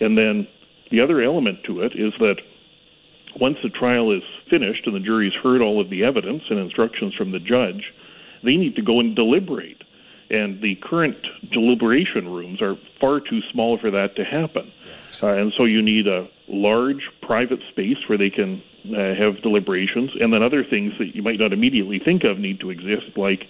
and 0.00 0.16
then 0.16 0.46
the 0.90 1.00
other 1.00 1.22
element 1.22 1.64
to 1.64 1.82
it 1.82 1.92
is 1.94 2.12
that 2.18 2.36
once 3.38 3.58
the 3.62 3.68
trial 3.68 4.10
is 4.10 4.22
finished 4.48 4.86
and 4.86 4.94
the 4.94 5.00
jury's 5.00 5.34
heard 5.34 5.60
all 5.60 5.80
of 5.80 5.88
the 5.88 6.02
evidence 6.02 6.42
and 6.50 6.58
instructions 6.58 7.14
from 7.14 7.30
the 7.30 7.38
judge 7.38 7.92
they 8.42 8.56
need 8.56 8.76
to 8.76 8.82
go 8.82 9.00
and 9.00 9.14
deliberate. 9.14 9.82
And 10.30 10.62
the 10.62 10.76
current 10.76 11.16
deliberation 11.50 12.28
rooms 12.28 12.62
are 12.62 12.76
far 13.00 13.20
too 13.20 13.40
small 13.52 13.78
for 13.78 13.90
that 13.90 14.14
to 14.16 14.24
happen. 14.24 14.72
Yes. 14.86 15.22
Uh, 15.22 15.28
and 15.28 15.52
so 15.56 15.64
you 15.64 15.82
need 15.82 16.06
a 16.06 16.28
large 16.46 17.10
private 17.20 17.60
space 17.68 17.98
where 18.06 18.16
they 18.16 18.30
can 18.30 18.62
uh, 18.94 19.14
have 19.14 19.42
deliberations. 19.42 20.12
And 20.20 20.32
then 20.32 20.42
other 20.42 20.64
things 20.64 20.92
that 20.98 21.16
you 21.16 21.22
might 21.22 21.40
not 21.40 21.52
immediately 21.52 21.98
think 21.98 22.22
of 22.22 22.38
need 22.38 22.60
to 22.60 22.70
exist, 22.70 23.16
like 23.16 23.48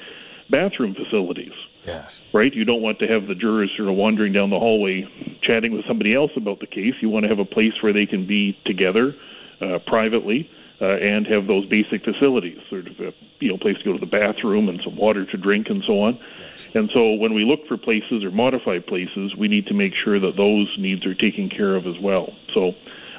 bathroom 0.51 0.95
facilities. 0.95 1.53
Yes. 1.87 2.23
Right? 2.33 2.53
You 2.53 2.65
don't 2.65 2.83
want 2.83 2.99
to 2.99 3.07
have 3.07 3.27
the 3.27 3.35
jurors 3.35 3.71
sort 3.77 3.89
of 3.89 3.95
wandering 3.95 4.33
down 4.33 4.51
the 4.51 4.59
hallway 4.59 5.09
chatting 5.43 5.73
with 5.73 5.87
somebody 5.87 6.15
else 6.15 6.33
about 6.37 6.61
the 6.61 6.67
case. 6.67 6.95
You 7.01 7.09
want 7.09 7.25
to 7.25 7.29
have 7.29 7.39
a 7.39 7.45
place 7.45 7.73
where 7.81 7.93
they 7.93 8.07
can 8.07 8.27
be 8.27 8.59
together 8.65 9.15
uh, 9.61 9.79
privately 9.87 10.51
uh, 10.81 10.97
and 10.97 11.27
have 11.27 11.47
those 11.47 11.67
basic 11.67 12.05
facilities, 12.05 12.59
sort 12.69 12.87
of 12.87 12.99
a 13.01 13.13
you 13.41 13.51
know 13.51 13.59
place 13.59 13.77
to 13.79 13.85
go 13.85 13.93
to 13.93 13.99
the 13.99 14.07
bathroom 14.07 14.69
and 14.69 14.81
some 14.83 14.97
water 14.97 15.25
to 15.27 15.37
drink 15.37 15.69
and 15.69 15.83
so 15.87 16.01
on. 16.03 16.19
Yes. 16.39 16.69
And 16.75 16.91
so 16.93 17.15
when 17.15 17.35
we 17.35 17.45
look 17.45 17.67
for 17.67 17.77
places 17.77 18.25
or 18.25 18.31
modify 18.31 18.79
places, 18.79 19.35
we 19.37 19.49
need 19.49 19.67
to 19.67 19.75
make 19.75 19.95
sure 19.95 20.19
that 20.19 20.37
those 20.37 20.75
needs 20.79 21.05
are 21.07 21.15
taken 21.15 21.49
care 21.49 21.77
of 21.77 21.87
as 21.87 21.99
well. 21.99 22.35
So 22.55 22.73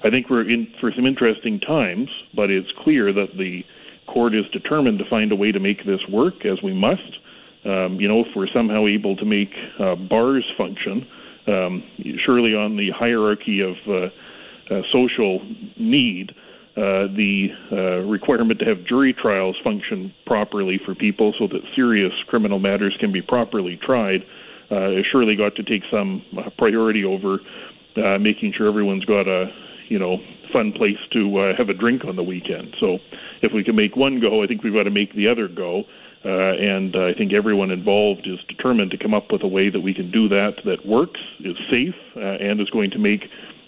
I 0.03 0.09
think 0.09 0.29
we're 0.29 0.49
in 0.49 0.73
for 0.79 0.91
some 0.91 1.05
interesting 1.05 1.59
times, 1.59 2.09
but 2.33 2.49
it's 2.49 2.71
clear 2.79 3.13
that 3.13 3.37
the 3.37 3.63
court 4.11 4.35
is 4.35 4.45
determined 4.51 4.99
to 4.99 5.05
find 5.09 5.31
a 5.31 5.35
way 5.35 5.51
to 5.51 5.59
make 5.59 5.85
this 5.85 6.01
work 6.09 6.45
as 6.45 6.61
we 6.61 6.73
must. 6.73 7.17
Um, 7.63 7.97
you 7.99 8.07
know, 8.07 8.21
if 8.21 8.27
we're 8.35 8.47
somehow 8.53 8.87
able 8.87 9.15
to 9.15 9.25
make 9.25 9.51
uh, 9.79 9.95
bars 9.95 10.45
function, 10.57 11.07
um, 11.47 11.83
surely 12.25 12.53
on 12.55 12.77
the 12.77 12.89
hierarchy 12.91 13.61
of 13.61 13.75
uh, 13.87 14.73
uh, 14.73 14.81
social 14.91 15.41
need, 15.77 16.31
uh, 16.77 17.11
the 17.15 17.49
uh, 17.71 17.75
requirement 18.07 18.59
to 18.59 18.65
have 18.65 18.85
jury 18.85 19.13
trials 19.13 19.57
function 19.63 20.13
properly 20.25 20.79
for 20.85 20.95
people 20.95 21.33
so 21.37 21.45
that 21.45 21.59
serious 21.75 22.13
criminal 22.27 22.59
matters 22.59 22.95
can 22.99 23.11
be 23.11 23.21
properly 23.21 23.77
tried 23.83 24.21
uh, 24.71 24.89
has 24.91 25.05
surely 25.11 25.35
got 25.35 25.53
to 25.53 25.63
take 25.63 25.83
some 25.91 26.23
priority 26.57 27.03
over 27.03 27.39
making 28.19 28.53
sure 28.55 28.69
everyone's 28.69 29.03
got 29.03 29.27
a 29.27 29.51
you 29.89 29.99
know 29.99 30.17
fun 30.51 30.71
place 30.71 30.97
to 31.13 31.37
uh, 31.37 31.55
have 31.57 31.69
a 31.69 31.73
drink 31.73 32.05
on 32.05 32.15
the 32.15 32.23
weekend. 32.23 32.75
So 32.79 32.99
if 33.41 33.51
we 33.53 33.63
can 33.63 33.75
make 33.75 33.95
one 33.95 34.19
go, 34.19 34.43
I 34.43 34.47
think 34.47 34.63
we've 34.63 34.73
got 34.73 34.83
to 34.83 34.91
make 34.91 35.13
the 35.15 35.27
other 35.27 35.47
go. 35.47 35.83
Uh, 36.23 36.53
and 36.53 36.95
uh, 36.95 37.07
I 37.07 37.13
think 37.15 37.33
everyone 37.33 37.71
involved 37.71 38.27
is 38.27 38.37
determined 38.47 38.91
to 38.91 38.97
come 38.97 39.13
up 39.13 39.31
with 39.31 39.41
a 39.41 39.47
way 39.47 39.71
that 39.71 39.79
we 39.81 39.93
can 39.93 40.11
do 40.11 40.27
that 40.29 40.57
that 40.65 40.85
works, 40.85 41.19
is 41.39 41.57
safe, 41.71 41.95
uh, 42.15 42.19
and 42.19 42.61
is 42.61 42.69
going 42.69 42.91
to 42.91 42.99
make 42.99 43.23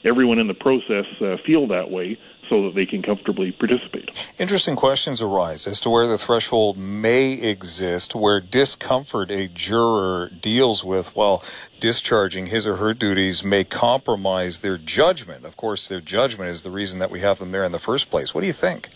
everyone 0.05 0.37
in 0.37 0.47
the 0.47 0.53
process 0.53 1.05
uh, 1.21 1.37
feel 1.45 1.67
that 1.67 1.89
way 1.89 2.17
so 2.49 2.63
that 2.63 2.75
they 2.75 2.85
can 2.85 3.01
comfortably 3.01 3.51
participate. 3.51 4.27
Interesting 4.37 4.75
questions 4.75 5.21
arise 5.21 5.67
as 5.67 5.79
to 5.81 5.89
where 5.89 6.07
the 6.07 6.17
threshold 6.17 6.77
may 6.77 7.33
exist, 7.33 8.15
where 8.15 8.39
discomfort 8.39 9.31
a 9.31 9.47
juror 9.47 10.29
deals 10.29 10.83
with 10.83 11.15
while 11.15 11.43
discharging 11.79 12.47
his 12.47 12.67
or 12.67 12.77
her 12.77 12.93
duties 12.93 13.43
may 13.43 13.63
compromise 13.63 14.59
their 14.59 14.77
judgment. 14.77 15.45
Of 15.45 15.57
course, 15.57 15.87
their 15.87 16.01
judgment 16.01 16.49
is 16.49 16.63
the 16.63 16.71
reason 16.71 16.99
that 16.99 17.11
we 17.11 17.19
have 17.21 17.39
them 17.39 17.51
there 17.51 17.63
in 17.63 17.71
the 17.71 17.79
first 17.79 18.09
place. 18.09 18.33
What 18.33 18.41
do 18.41 18.47
you 18.47 18.53
think? 18.53 18.89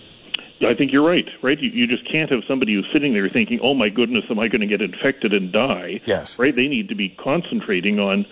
I 0.65 0.73
think 0.73 0.91
you're 0.91 1.05
right, 1.05 1.27
right? 1.43 1.59
You, 1.59 1.69
you 1.69 1.87
just 1.87 2.09
can't 2.11 2.31
have 2.31 2.41
somebody 2.47 2.73
who's 2.73 2.87
sitting 2.91 3.13
there 3.13 3.29
thinking, 3.29 3.59
oh 3.61 3.75
my 3.75 3.89
goodness, 3.89 4.25
am 4.29 4.39
I 4.39 4.47
going 4.47 4.61
to 4.61 4.67
get 4.67 4.81
infected 4.81 5.33
and 5.33 5.51
die? 5.51 5.99
Yes. 6.05 6.39
Right? 6.39 6.55
They 6.55 6.67
need 6.67 6.89
to 6.89 6.95
be 6.95 7.09
concentrating 7.09 7.99
on 7.99 8.25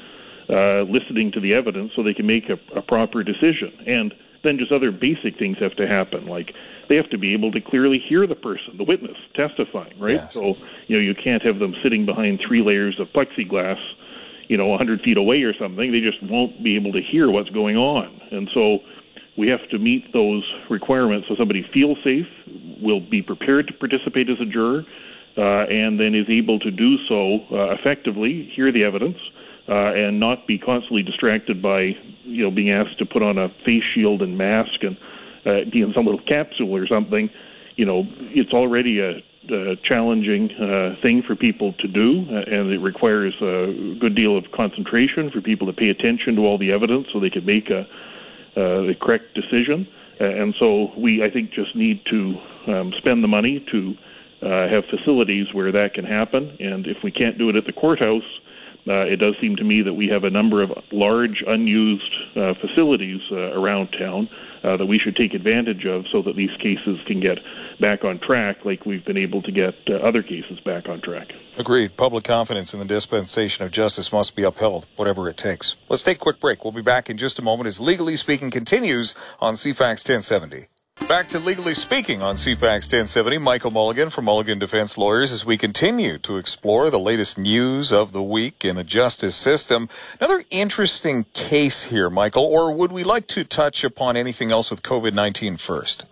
uh, 0.50 0.81
listening 0.84 1.31
to 1.34 1.39
the 1.39 1.53
evidence 1.53 1.91
so 1.95 2.01
they 2.01 2.13
can 2.13 2.25
make 2.25 2.50
a, 2.50 2.60
a 2.75 2.81
proper 2.81 3.24
decision. 3.24 3.72
And 3.86 4.13
then 4.45 4.57
just 4.57 4.71
other 4.71 4.91
basic 4.91 5.37
things 5.37 5.57
have 5.59 5.75
to 5.75 5.87
happen, 5.87 6.27
like 6.27 6.53
they 6.87 6.95
have 6.95 7.09
to 7.09 7.17
be 7.17 7.33
able 7.33 7.51
to 7.51 7.61
clearly 7.61 7.99
hear 7.99 8.27
the 8.27 8.35
person, 8.35 8.77
the 8.77 8.83
witness, 8.83 9.17
testifying, 9.35 9.97
right? 9.99 10.15
Yes. 10.15 10.33
So, 10.33 10.55
you 10.87 10.95
know, 10.95 11.01
you 11.01 11.15
can't 11.15 11.43
have 11.43 11.59
them 11.59 11.75
sitting 11.81 12.05
behind 12.05 12.41
three 12.45 12.61
layers 12.61 12.99
of 12.99 13.07
plexiglass, 13.07 13.79
you 14.47 14.57
know, 14.57 14.67
100 14.67 15.01
feet 15.01 15.17
away 15.17 15.41
or 15.41 15.53
something. 15.53 15.91
They 15.91 16.01
just 16.01 16.21
won't 16.23 16.63
be 16.63 16.75
able 16.75 16.91
to 16.93 17.01
hear 17.01 17.29
what's 17.31 17.49
going 17.49 17.75
on. 17.75 18.21
And 18.31 18.49
so 18.53 18.79
we 19.37 19.47
have 19.49 19.67
to 19.69 19.79
meet 19.79 20.13
those 20.13 20.43
requirements 20.69 21.27
so 21.27 21.35
somebody 21.35 21.65
feels 21.73 21.97
safe, 22.03 22.27
will 22.81 23.01
be 23.01 23.21
prepared 23.21 23.67
to 23.67 23.73
participate 23.73 24.29
as 24.29 24.37
a 24.39 24.45
juror, 24.45 24.83
uh, 25.37 25.65
and 25.67 25.99
then 25.99 26.15
is 26.15 26.27
able 26.29 26.59
to 26.59 26.71
do 26.71 26.97
so 27.09 27.39
uh, 27.51 27.73
effectively, 27.73 28.49
hear 28.55 28.71
the 28.71 28.83
evidence, 28.83 29.17
uh, 29.67 29.93
and 29.93 30.19
not 30.19 30.48
be 30.48 30.57
constantly 30.57 31.03
distracted 31.03 31.62
by 31.62 31.95
you 32.24 32.43
know 32.43 32.51
being 32.51 32.72
asked 32.72 32.98
to 33.00 33.05
put 33.05 33.22
on 33.22 33.38
a 33.38 33.50
face 33.65 33.84
shield 33.93 34.22
and 34.22 34.38
mask 34.38 34.84
and 34.84 34.98
uh, 35.45 35.69
be 35.72 35.81
in 35.81 35.93
some 35.93 36.05
little 36.05 36.22
capsule 36.22 36.75
or 36.75 36.88
something. 36.88 37.29
You 37.75 37.86
know, 37.86 38.03
it's 38.07 38.53
already 38.53 39.00
a, 39.00 39.22
a 39.53 39.75
challenging 39.77 40.51
uh, 40.51 40.95
thing 41.01 41.24
for 41.24 41.36
people 41.36 41.74
to 41.74 41.88
do, 41.88 42.25
uh, 42.29 42.43
and 42.48 42.72
it 42.72 42.79
requires 42.79 43.36
a 43.41 43.98
good 44.00 44.15
deal 44.15 44.38
of 44.38 44.51
concentration 44.51 45.29
for 45.29 45.41
people 45.41 45.67
to 45.67 45.74
pay 45.74 45.89
attention 45.89 46.36
to 46.36 46.41
all 46.41 46.57
the 46.57 46.72
evidence 46.72 47.07
so 47.12 47.19
they 47.19 47.29
can 47.29 47.45
make 47.45 47.69
a 47.69 47.88
uh, 48.57 48.88
the 48.88 48.95
correct 49.00 49.34
decision. 49.34 49.86
Uh, 50.19 50.24
and 50.24 50.55
so 50.57 50.93
we, 50.98 51.22
I 51.22 51.29
think, 51.29 51.51
just 51.51 51.75
need 51.75 52.05
to 52.05 52.38
um, 52.67 52.93
spend 52.98 53.22
the 53.22 53.27
money 53.27 53.65
to 53.72 53.95
uh, 54.41 54.69
have 54.69 54.86
facilities 54.86 55.53
where 55.53 55.74
that 55.74 55.93
can 55.93 56.05
happen. 56.05 56.55
And 56.62 56.88
if 56.88 57.03
we 57.03 57.12
can't 57.12 57.38
do 57.38 57.50
it 57.50 57.57
at 57.57 57.65
the 57.65 57.74
courthouse, 57.74 58.24
uh, 58.87 59.05
it 59.05 59.17
does 59.17 59.35
seem 59.41 59.55
to 59.55 59.63
me 59.63 59.81
that 59.81 59.93
we 59.93 60.07
have 60.07 60.23
a 60.23 60.29
number 60.29 60.61
of 60.61 60.71
large 60.91 61.43
unused 61.45 62.13
uh, 62.35 62.53
facilities 62.61 63.21
uh, 63.31 63.51
around 63.59 63.87
town 63.97 64.29
uh, 64.63 64.77
that 64.77 64.85
we 64.85 64.99
should 64.99 65.15
take 65.15 65.33
advantage 65.33 65.85
of 65.85 66.05
so 66.11 66.21
that 66.21 66.35
these 66.35 66.55
cases 66.57 66.99
can 67.05 67.19
get 67.19 67.39
back 67.79 68.03
on 68.03 68.19
track 68.19 68.63
like 68.65 68.85
we've 68.85 69.05
been 69.05 69.17
able 69.17 69.41
to 69.41 69.51
get 69.51 69.75
uh, 69.89 69.95
other 69.95 70.21
cases 70.21 70.59
back 70.59 70.87
on 70.87 71.01
track. 71.01 71.31
Agreed. 71.57 71.97
Public 71.97 72.23
confidence 72.23 72.73
in 72.73 72.79
the 72.79 72.85
dispensation 72.85 73.65
of 73.65 73.71
justice 73.71 74.11
must 74.11 74.35
be 74.35 74.43
upheld, 74.43 74.85
whatever 74.95 75.29
it 75.29 75.37
takes. 75.37 75.77
Let's 75.89 76.03
take 76.03 76.17
a 76.17 76.19
quick 76.19 76.39
break. 76.39 76.63
We'll 76.63 76.73
be 76.73 76.81
back 76.81 77.09
in 77.09 77.17
just 77.17 77.39
a 77.39 77.41
moment 77.41 77.67
as 77.67 77.79
Legally 77.79 78.15
Speaking 78.15 78.51
continues 78.51 79.15
on 79.39 79.55
CFAX 79.55 80.07
1070. 80.07 80.67
Back 81.15 81.29
to 81.29 81.39
Legally 81.39 81.75
Speaking 81.75 82.22
on 82.22 82.36
CFAX 82.36 82.91
1070. 82.91 83.38
Michael 83.38 83.72
Mulligan 83.72 84.10
from 84.10 84.25
Mulligan 84.25 84.60
Defense 84.60 84.98
Lawyers 84.98 85.31
as 85.31 85.45
we 85.45 85.57
continue 85.57 86.17
to 86.17 86.36
explore 86.36 86.89
the 86.89 87.00
latest 87.00 87.38
news 87.38 87.93
of 87.93 88.12
the 88.12 88.22
week 88.22 88.65
in 88.65 88.75
the 88.75 88.84
justice 88.84 89.34
system. 89.34 89.88
Another 90.19 90.43
interesting 90.50 91.24
case 91.31 91.86
here, 91.86 92.10
Michael, 92.10 92.43
or 92.43 92.75
would 92.75 92.91
we 92.91 93.05
like 93.05 93.27
to 93.27 93.45
touch 93.45 93.86
upon 93.86 94.17
anything 94.17 94.51
else 94.51 94.69
with 94.69 94.84
COVID-19 94.84 95.57
first? 95.57 96.03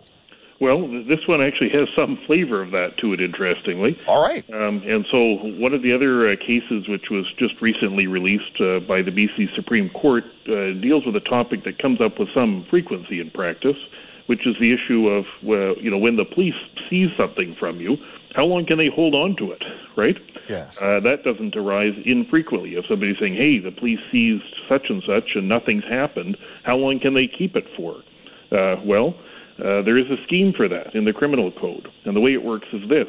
Well, 0.58 0.88
this 0.88 1.28
one 1.28 1.42
actually 1.42 1.68
has 1.70 1.86
some 1.94 2.18
flavor 2.26 2.62
of 2.62 2.70
that 2.70 2.96
to 2.96 3.12
it, 3.12 3.20
interestingly. 3.20 4.00
All 4.08 4.26
right. 4.26 4.48
Um, 4.54 4.78
and 4.86 5.04
so, 5.10 5.34
one 5.58 5.74
of 5.74 5.82
the 5.82 5.92
other 5.92 6.30
uh, 6.30 6.36
cases, 6.36 6.88
which 6.88 7.10
was 7.10 7.30
just 7.38 7.60
recently 7.60 8.06
released 8.06 8.58
uh, 8.58 8.80
by 8.80 9.02
the 9.02 9.10
BC 9.10 9.54
Supreme 9.54 9.90
Court, 9.90 10.24
uh, 10.48 10.72
deals 10.80 11.04
with 11.04 11.14
a 11.14 11.20
topic 11.28 11.64
that 11.64 11.78
comes 11.78 12.00
up 12.00 12.18
with 12.18 12.30
some 12.32 12.64
frequency 12.70 13.20
in 13.20 13.30
practice 13.30 13.76
which 14.26 14.46
is 14.46 14.56
the 14.58 14.72
issue 14.72 15.08
of 15.08 15.24
well, 15.42 15.74
you 15.80 15.90
know 15.90 15.98
when 15.98 16.16
the 16.16 16.24
police 16.24 16.54
seize 16.88 17.10
something 17.16 17.54
from 17.58 17.80
you, 17.80 17.96
how 18.34 18.44
long 18.44 18.66
can 18.66 18.78
they 18.78 18.88
hold 18.88 19.14
on 19.14 19.36
to 19.36 19.52
it, 19.52 19.62
right? 19.96 20.16
Yes. 20.48 20.80
Uh, 20.80 21.00
that 21.00 21.24
doesn't 21.24 21.56
arise 21.56 21.94
infrequently. 22.04 22.74
If 22.74 22.86
somebody's 22.86 23.18
saying, 23.18 23.36
"Hey, 23.36 23.58
the 23.58 23.70
police 23.70 24.00
seized 24.10 24.44
such 24.68 24.88
and 24.88 25.02
such 25.06 25.34
and 25.34 25.48
nothing's 25.48 25.84
happened," 25.84 26.36
how 26.64 26.76
long 26.76 26.98
can 27.00 27.14
they 27.14 27.26
keep 27.26 27.56
it 27.56 27.66
for? 27.76 28.02
Uh, 28.50 28.76
well, 28.84 29.14
uh, 29.58 29.82
there 29.82 29.98
is 29.98 30.10
a 30.10 30.22
scheme 30.24 30.52
for 30.52 30.68
that 30.68 30.94
in 30.94 31.04
the 31.04 31.12
criminal 31.12 31.52
code, 31.52 31.88
and 32.04 32.16
the 32.16 32.20
way 32.20 32.32
it 32.32 32.42
works 32.42 32.66
is 32.72 32.88
this: 32.88 33.08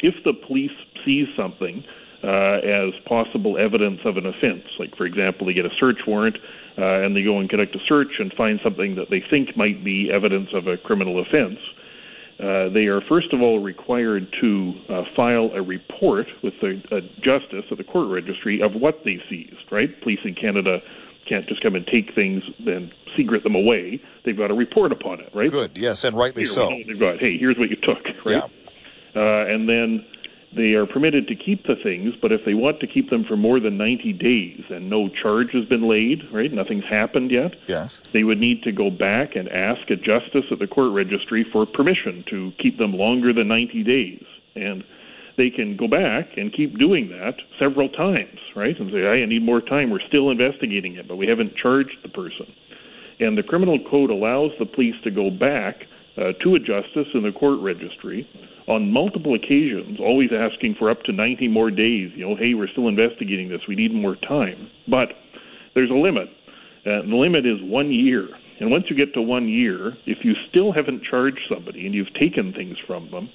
if 0.00 0.14
the 0.24 0.32
police 0.32 0.72
seize 1.04 1.28
something 1.36 1.84
uh, 2.22 2.58
as 2.64 2.92
possible 3.06 3.56
evidence 3.58 4.00
of 4.04 4.16
an 4.16 4.26
offense, 4.26 4.64
like 4.78 4.96
for 4.96 5.06
example, 5.06 5.46
they 5.46 5.52
get 5.52 5.66
a 5.66 5.74
search 5.78 5.98
warrant 6.06 6.36
uh, 6.78 7.04
and 7.04 7.16
they 7.16 7.22
go 7.22 7.38
and 7.38 7.50
conduct 7.50 7.74
a 7.74 7.80
search 7.88 8.12
and 8.18 8.32
find 8.34 8.60
something 8.62 8.94
that 8.94 9.10
they 9.10 9.22
think 9.28 9.56
might 9.56 9.84
be 9.84 10.10
evidence 10.12 10.50
of 10.54 10.66
a 10.66 10.76
criminal 10.76 11.20
offense, 11.20 11.58
uh, 12.38 12.68
they 12.68 12.86
are 12.86 13.00
first 13.08 13.32
of 13.32 13.42
all 13.42 13.58
required 13.58 14.28
to 14.40 14.72
uh, 14.88 15.02
file 15.16 15.50
a 15.54 15.62
report 15.62 16.26
with 16.42 16.54
the 16.60 16.80
uh, 16.92 17.00
justice 17.20 17.64
at 17.70 17.78
the 17.78 17.84
court 17.84 18.08
registry 18.08 18.62
of 18.62 18.74
what 18.74 19.00
they 19.04 19.18
seized. 19.28 19.66
Right? 19.72 20.00
Police 20.02 20.20
in 20.24 20.34
Canada 20.34 20.78
can't 21.28 21.46
just 21.48 21.60
come 21.62 21.74
and 21.74 21.86
take 21.86 22.14
things 22.14 22.42
and 22.66 22.92
secret 23.16 23.42
them 23.42 23.54
away. 23.54 24.00
They've 24.24 24.36
got 24.36 24.48
to 24.48 24.54
report 24.54 24.92
upon 24.92 25.20
it. 25.20 25.30
Right? 25.34 25.50
Good. 25.50 25.76
Yes, 25.76 26.04
and 26.04 26.16
rightly 26.16 26.42
Here, 26.42 26.52
so. 26.52 26.68
They've 26.86 26.98
got, 26.98 27.18
hey, 27.18 27.36
here's 27.36 27.58
what 27.58 27.70
you 27.70 27.76
took. 27.76 28.04
Right? 28.24 28.36
Yeah. 28.36 29.20
Uh, 29.20 29.46
and 29.46 29.68
then 29.68 30.06
they 30.56 30.72
are 30.72 30.86
permitted 30.86 31.28
to 31.28 31.34
keep 31.34 31.66
the 31.66 31.76
things, 31.76 32.14
but 32.20 32.32
if 32.32 32.44
they 32.44 32.54
want 32.54 32.80
to 32.80 32.86
keep 32.86 33.10
them 33.10 33.24
for 33.24 33.36
more 33.36 33.60
than 33.60 33.76
90 33.76 34.12
days 34.14 34.62
and 34.70 34.88
no 34.88 35.08
charge 35.08 35.50
has 35.52 35.64
been 35.66 35.86
laid, 35.88 36.22
right, 36.32 36.52
nothing's 36.52 36.84
happened 36.84 37.30
yet, 37.30 37.54
Yes. 37.66 38.02
they 38.12 38.24
would 38.24 38.38
need 38.38 38.62
to 38.62 38.72
go 38.72 38.90
back 38.90 39.36
and 39.36 39.48
ask 39.50 39.90
a 39.90 39.96
justice 39.96 40.44
at 40.50 40.58
the 40.58 40.66
court 40.66 40.92
registry 40.92 41.44
for 41.52 41.66
permission 41.66 42.24
to 42.30 42.52
keep 42.58 42.78
them 42.78 42.94
longer 42.94 43.32
than 43.32 43.48
90 43.48 43.82
days. 43.84 44.24
And 44.56 44.84
they 45.36 45.50
can 45.50 45.76
go 45.76 45.86
back 45.86 46.36
and 46.36 46.52
keep 46.52 46.78
doing 46.78 47.10
that 47.10 47.36
several 47.58 47.88
times, 47.90 48.40
right, 48.56 48.78
and 48.78 48.90
say, 48.90 49.02
hey, 49.02 49.22
I 49.22 49.26
need 49.26 49.42
more 49.44 49.60
time. 49.60 49.90
We're 49.90 50.00
still 50.08 50.30
investigating 50.30 50.96
it, 50.96 51.06
but 51.06 51.16
we 51.16 51.26
haven't 51.26 51.56
charged 51.56 51.96
the 52.02 52.08
person. 52.08 52.46
And 53.20 53.36
the 53.36 53.42
criminal 53.42 53.78
code 53.90 54.10
allows 54.10 54.52
the 54.58 54.66
police 54.66 54.94
to 55.04 55.10
go 55.10 55.30
back 55.30 55.84
uh, 56.16 56.32
to 56.42 56.54
a 56.54 56.58
justice 56.58 57.06
in 57.14 57.22
the 57.22 57.32
court 57.32 57.60
registry 57.60 58.28
on 58.68 58.92
multiple 58.92 59.34
occasions, 59.34 59.98
always 59.98 60.30
asking 60.32 60.76
for 60.78 60.90
up 60.90 61.02
to 61.04 61.12
90 61.12 61.48
more 61.48 61.70
days. 61.70 62.12
You 62.14 62.28
know, 62.28 62.36
hey, 62.36 62.54
we're 62.54 62.68
still 62.68 62.86
investigating 62.86 63.48
this. 63.48 63.62
We 63.66 63.74
need 63.74 63.94
more 63.94 64.14
time. 64.16 64.70
But 64.86 65.08
there's 65.74 65.90
a 65.90 65.94
limit. 65.94 66.28
Uh, 66.84 67.02
the 67.02 67.16
limit 67.16 67.46
is 67.46 67.58
one 67.62 67.90
year. 67.90 68.28
And 68.60 68.70
once 68.70 68.84
you 68.90 68.96
get 68.96 69.14
to 69.14 69.22
one 69.22 69.48
year, 69.48 69.94
if 70.06 70.24
you 70.24 70.34
still 70.50 70.72
haven't 70.72 71.02
charged 71.02 71.40
somebody 71.48 71.86
and 71.86 71.94
you've 71.94 72.12
taken 72.14 72.52
things 72.52 72.76
from 72.86 73.10
them, 73.10 73.30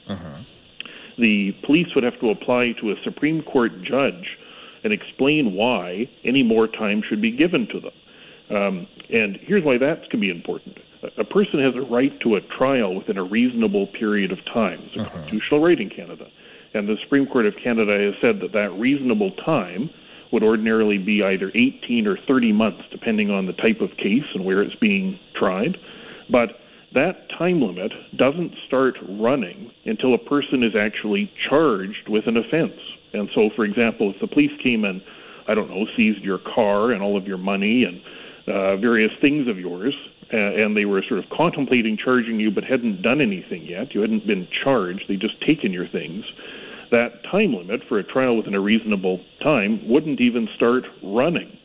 the 1.17 1.53
police 1.65 1.87
would 1.95 2.03
have 2.03 2.19
to 2.19 2.29
apply 2.29 2.73
to 2.81 2.91
a 2.91 2.95
Supreme 3.03 3.41
Court 3.41 3.71
judge 3.83 4.37
and 4.83 4.91
explain 4.91 5.53
why 5.53 6.09
any 6.23 6.43
more 6.43 6.67
time 6.67 7.01
should 7.07 7.21
be 7.21 7.31
given 7.31 7.67
to 7.67 7.79
them. 7.79 7.91
Um, 8.55 8.87
and 9.09 9.37
here's 9.41 9.63
why 9.63 9.77
that 9.77 10.09
can 10.09 10.19
be 10.19 10.29
important. 10.29 10.77
A- 11.17 11.23
person 11.23 11.59
has 11.59 11.75
a 11.75 11.81
right 11.81 12.17
to 12.21 12.35
a 12.35 12.41
trial 12.41 12.95
within 12.95 13.17
a 13.17 13.23
reasonable 13.23 13.87
period 13.87 14.31
of 14.31 14.43
time. 14.45 14.81
It's 14.85 14.95
a 14.95 15.09
constitutional 15.09 15.61
right 15.61 15.79
in 15.79 15.89
Canada. 15.89 16.27
And 16.73 16.87
the 16.87 16.97
Supreme 17.03 17.27
Court 17.27 17.45
of 17.45 17.55
Canada 17.63 17.97
has 17.99 18.15
said 18.21 18.39
that 18.41 18.53
that 18.53 18.71
reasonable 18.71 19.31
time 19.31 19.89
would 20.31 20.43
ordinarily 20.43 20.97
be 20.97 21.23
either 21.23 21.51
18 21.53 22.07
or 22.07 22.17
30 22.17 22.51
months, 22.51 22.83
depending 22.91 23.29
on 23.29 23.45
the 23.45 23.53
type 23.53 23.81
of 23.81 23.95
case 23.97 24.25
and 24.33 24.43
where 24.43 24.61
it's 24.61 24.75
being 24.75 25.19
tried. 25.35 25.77
But 26.29 26.59
that 26.93 27.29
time 27.29 27.61
limit 27.61 27.91
doesn't 28.15 28.55
start 28.65 28.97
running 29.07 29.71
until 29.85 30.13
a 30.13 30.17
person 30.17 30.63
is 30.63 30.75
actually 30.75 31.31
charged 31.49 32.09
with 32.09 32.27
an 32.27 32.37
offense. 32.37 32.79
And 33.13 33.29
so, 33.35 33.51
for 33.55 33.63
example, 33.63 34.11
if 34.11 34.19
the 34.19 34.27
police 34.27 34.51
came 34.61 34.85
and, 34.85 35.01
I 35.47 35.53
don't 35.53 35.69
know, 35.69 35.85
seized 35.95 36.23
your 36.23 36.39
car 36.39 36.91
and 36.91 37.03
all 37.03 37.15
of 37.15 37.27
your 37.27 37.37
money 37.37 37.83
and 37.83 38.01
uh, 38.47 38.77
various 38.77 39.11
things 39.21 39.47
of 39.47 39.59
yours, 39.59 39.93
and 40.31 40.75
they 40.75 40.85
were 40.85 41.03
sort 41.07 41.19
of 41.19 41.29
contemplating 41.29 41.97
charging 41.97 42.39
you 42.39 42.51
but 42.51 42.63
hadn't 42.63 43.01
done 43.01 43.21
anything 43.21 43.63
yet, 43.65 43.93
you 43.93 44.01
hadn't 44.01 44.25
been 44.25 44.47
charged, 44.63 45.05
they'd 45.07 45.19
just 45.19 45.39
taken 45.41 45.71
your 45.71 45.87
things, 45.87 46.23
that 46.91 47.23
time 47.29 47.53
limit 47.53 47.81
for 47.89 47.97
a 47.97 48.03
trial 48.03 48.37
within 48.37 48.53
a 48.53 48.59
reasonable 48.59 49.19
time 49.41 49.81
wouldn't 49.87 50.21
even 50.21 50.47
start 50.55 50.83
running. 51.01 51.57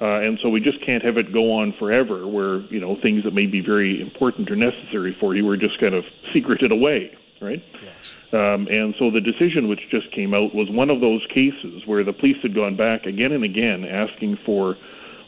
Uh, 0.00 0.20
and 0.20 0.38
so 0.42 0.48
we 0.48 0.60
just 0.60 0.80
can't 0.84 1.04
have 1.04 1.18
it 1.18 1.32
go 1.32 1.52
on 1.52 1.74
forever 1.78 2.26
where, 2.26 2.60
you 2.72 2.80
know, 2.80 2.96
things 3.02 3.22
that 3.24 3.34
may 3.34 3.46
be 3.46 3.60
very 3.60 4.00
important 4.00 4.50
or 4.50 4.56
necessary 4.56 5.14
for 5.20 5.34
you 5.34 5.46
are 5.50 5.58
just 5.58 5.78
kind 5.78 5.94
of 5.94 6.04
secreted 6.32 6.72
away, 6.72 7.10
right? 7.42 7.62
Yes. 7.82 8.16
Um, 8.32 8.66
and 8.70 8.94
so 8.98 9.10
the 9.10 9.20
decision 9.20 9.68
which 9.68 9.80
just 9.90 10.10
came 10.12 10.32
out 10.32 10.54
was 10.54 10.70
one 10.70 10.88
of 10.88 11.02
those 11.02 11.26
cases 11.28 11.82
where 11.84 12.02
the 12.02 12.14
police 12.14 12.38
had 12.40 12.54
gone 12.54 12.76
back 12.76 13.04
again 13.04 13.32
and 13.32 13.44
again 13.44 13.84
asking 13.84 14.38
for 14.46 14.76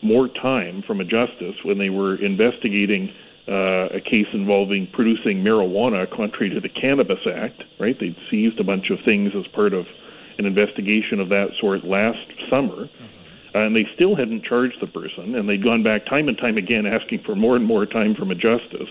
more 0.02 0.28
time 0.28 0.82
from 0.82 1.00
a 1.00 1.04
justice 1.04 1.56
when 1.62 1.78
they 1.78 1.90
were 1.90 2.16
investigating 2.16 3.12
uh, 3.48 3.88
a 3.88 4.00
case 4.00 4.26
involving 4.32 4.86
producing 4.92 5.38
marijuana 5.38 6.08
contrary 6.10 6.50
to 6.50 6.60
the 6.60 6.68
Cannabis 6.68 7.20
Act, 7.26 7.62
right? 7.78 7.98
They'd 7.98 8.16
seized 8.30 8.60
a 8.60 8.64
bunch 8.64 8.90
of 8.90 8.98
things 9.04 9.32
as 9.34 9.46
part 9.48 9.72
of 9.72 9.86
an 10.38 10.46
investigation 10.46 11.20
of 11.20 11.28
that 11.30 11.50
sort 11.60 11.84
last 11.84 12.26
summer. 12.50 12.86
Mm-hmm 12.86 13.22
and 13.54 13.76
they 13.76 13.86
still 13.94 14.16
hadn't 14.16 14.44
charged 14.44 14.80
the 14.80 14.86
person, 14.86 15.34
and 15.34 15.48
they'd 15.48 15.62
gone 15.62 15.82
back 15.82 16.06
time 16.06 16.28
and 16.28 16.38
time 16.38 16.56
again 16.56 16.86
asking 16.86 17.22
for 17.24 17.34
more 17.34 17.56
and 17.56 17.64
more 17.64 17.84
time 17.86 18.14
from 18.14 18.30
a 18.30 18.34
justice. 18.34 18.88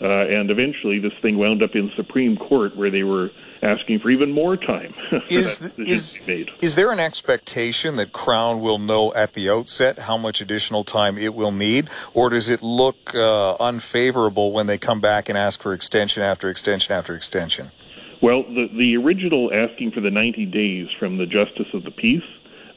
Uh, 0.00 0.06
and 0.06 0.50
eventually, 0.50 0.98
this 0.98 1.12
thing 1.22 1.38
wound 1.38 1.62
up 1.62 1.74
in 1.74 1.90
Supreme 1.96 2.36
Court, 2.36 2.76
where 2.76 2.90
they 2.90 3.02
were 3.02 3.30
asking 3.62 3.98
for 4.00 4.10
even 4.10 4.30
more 4.30 4.56
time. 4.56 4.92
is, 5.30 5.60
is, 5.78 6.20
is 6.60 6.74
there 6.74 6.92
an 6.92 7.00
expectation 7.00 7.96
that 7.96 8.12
Crown 8.12 8.60
will 8.60 8.78
know 8.78 9.14
at 9.14 9.32
the 9.32 9.48
outset 9.48 10.00
how 10.00 10.18
much 10.18 10.42
additional 10.42 10.84
time 10.84 11.16
it 11.16 11.34
will 11.34 11.52
need, 11.52 11.88
or 12.12 12.28
does 12.28 12.50
it 12.50 12.62
look 12.62 13.14
uh, 13.14 13.54
unfavorable 13.54 14.52
when 14.52 14.66
they 14.66 14.76
come 14.76 15.00
back 15.00 15.30
and 15.30 15.38
ask 15.38 15.62
for 15.62 15.72
extension 15.72 16.22
after 16.22 16.50
extension 16.50 16.94
after 16.94 17.14
extension? 17.14 17.68
Well, 18.22 18.42
the 18.44 18.68
the 18.76 18.96
original 18.96 19.50
asking 19.52 19.92
for 19.92 20.00
the 20.00 20.10
90 20.10 20.46
days 20.46 20.88
from 20.98 21.18
the 21.18 21.26
Justice 21.26 21.68
of 21.74 21.84
the 21.84 21.90
Peace 21.90 22.22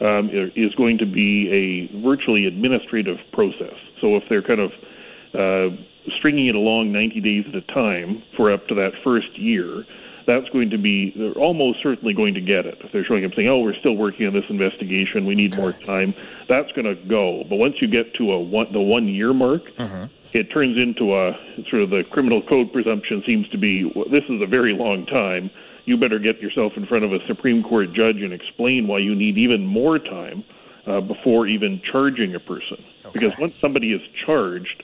um, 0.01 0.29
is 0.55 0.73
going 0.75 0.97
to 0.99 1.05
be 1.05 1.49
a 1.91 2.01
virtually 2.01 2.45
administrative 2.45 3.17
process. 3.33 3.75
So 4.01 4.15
if 4.15 4.23
they're 4.29 4.41
kind 4.41 4.59
of 4.59 4.71
uh, 5.33 5.75
stringing 6.17 6.47
it 6.47 6.55
along 6.55 6.91
90 6.91 7.21
days 7.21 7.45
at 7.47 7.55
a 7.55 7.61
time 7.61 8.23
for 8.35 8.51
up 8.51 8.67
to 8.67 8.75
that 8.75 8.93
first 9.03 9.37
year, 9.37 9.85
that's 10.25 10.47
going 10.49 10.69
to 10.69 10.77
be 10.77 11.11
they're 11.15 11.31
almost 11.31 11.81
certainly 11.81 12.13
going 12.13 12.35
to 12.35 12.41
get 12.41 12.65
it. 12.65 12.77
If 12.81 12.91
they're 12.91 13.03
showing 13.03 13.25
up 13.25 13.33
saying, 13.35 13.47
"Oh, 13.47 13.59
we're 13.59 13.73
still 13.73 13.95
working 13.95 14.27
on 14.27 14.33
this 14.33 14.45
investigation, 14.49 15.25
we 15.25 15.33
need 15.33 15.55
more 15.55 15.73
time," 15.73 16.13
that's 16.47 16.71
going 16.73 16.85
to 16.85 16.95
go. 17.07 17.43
But 17.49 17.55
once 17.55 17.81
you 17.81 17.87
get 17.87 18.13
to 18.15 18.31
a 18.31 18.39
one, 18.39 18.71
the 18.71 18.79
one 18.79 19.07
year 19.07 19.33
mark, 19.33 19.63
uh-huh. 19.79 20.07
it 20.33 20.51
turns 20.51 20.77
into 20.77 21.15
a 21.15 21.33
sort 21.69 21.81
of 21.81 21.89
the 21.89 22.03
criminal 22.11 22.43
code 22.43 22.71
presumption 22.71 23.23
seems 23.25 23.49
to 23.49 23.57
be 23.57 23.85
well, 23.85 24.05
this 24.11 24.23
is 24.29 24.39
a 24.41 24.45
very 24.45 24.73
long 24.73 25.07
time 25.07 25.49
you 25.89 25.97
better 25.97 26.19
get 26.19 26.39
yourself 26.39 26.73
in 26.77 26.85
front 26.85 27.03
of 27.03 27.11
a 27.11 27.17
Supreme 27.25 27.63
Court 27.63 27.91
judge 27.93 28.17
and 28.17 28.31
explain 28.31 28.87
why 28.87 28.99
you 28.99 29.15
need 29.15 29.39
even 29.39 29.65
more 29.65 29.97
time 29.97 30.43
uh, 30.85 31.01
before 31.01 31.47
even 31.47 31.81
charging 31.81 32.35
a 32.35 32.39
person. 32.39 32.77
Okay. 33.05 33.09
Because 33.13 33.37
once 33.39 33.53
somebody 33.59 33.91
is 33.91 34.01
charged, 34.25 34.83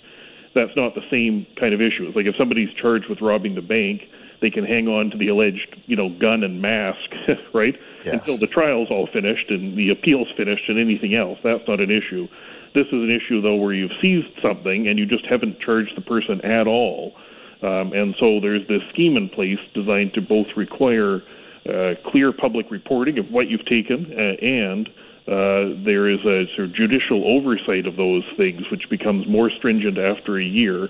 that's 0.56 0.76
not 0.76 0.96
the 0.96 1.04
same 1.12 1.46
kind 1.60 1.74
of 1.74 1.82
issue. 1.82 2.08
It's 2.08 2.16
like 2.16 2.26
if 2.26 2.36
somebody's 2.38 2.74
charged 2.74 3.10
with 3.10 3.22
robbing 3.22 3.56
the 3.56 3.62
bank, 3.62 4.02
they 4.42 4.50
can 4.50 4.66
hang 4.66 4.88
on 4.88 5.12
to 5.12 5.18
the 5.18 5.28
alleged, 5.28 5.76
you 5.86 5.96
know, 5.96 6.10
gun 6.10 6.44
and 6.44 6.62
mask, 6.62 7.12
right? 7.54 7.76
Yes. 8.04 8.16
Until 8.16 8.38
the 8.38 8.48
trial's 8.48 8.90
all 8.90 9.08
finished 9.12 9.50
and 9.50 9.78
the 9.78 9.90
appeal's 9.90 10.28
finished 10.36 10.68
and 10.68 10.80
anything 10.80 11.16
else. 11.16 11.38
That's 11.44 11.68
not 11.68 11.80
an 11.80 11.92
issue. 11.92 12.28
This 12.74 12.88
is 12.88 12.94
an 12.94 13.12
issue, 13.12 13.42
though, 13.42 13.56
where 13.56 13.74
you've 13.74 13.96
seized 14.02 14.28
something 14.42 14.88
and 14.88 15.00
you 15.00 15.06
just 15.06 15.26
haven't 15.26 15.60
charged 15.60 15.96
the 15.96 16.02
person 16.02 16.42
at 16.42 16.68
all. 16.68 17.14
Um, 17.62 17.94
and 17.94 18.16
so 18.20 18.40
there's 18.40 18.68
this 18.68 18.82
scheme 18.94 19.18
in 19.18 19.30
place 19.30 19.60
designed 19.74 20.14
to 20.14 20.22
both 20.22 20.48
require 20.56 21.22
uh, 21.68 21.96
clear 22.06 22.32
public 22.32 22.70
reporting 22.70 23.18
of 23.18 23.32
what 23.32 23.48
you've 23.48 23.66
taken 23.66 24.14
uh, 24.14 24.46
and 24.46 24.90
uh, 25.28 25.74
there 25.84 26.08
is 26.08 26.20
a 26.20 26.46
sort 26.56 26.70
of 26.70 26.76
judicial 26.76 27.26
oversight 27.26 27.88
of 27.88 27.96
those 27.96 28.24
things, 28.38 28.62
which 28.70 28.90
becomes 28.90 29.28
more 29.28 29.50
stringent 29.50 29.98
after 29.98 30.38
a 30.38 30.44
year 30.44 30.88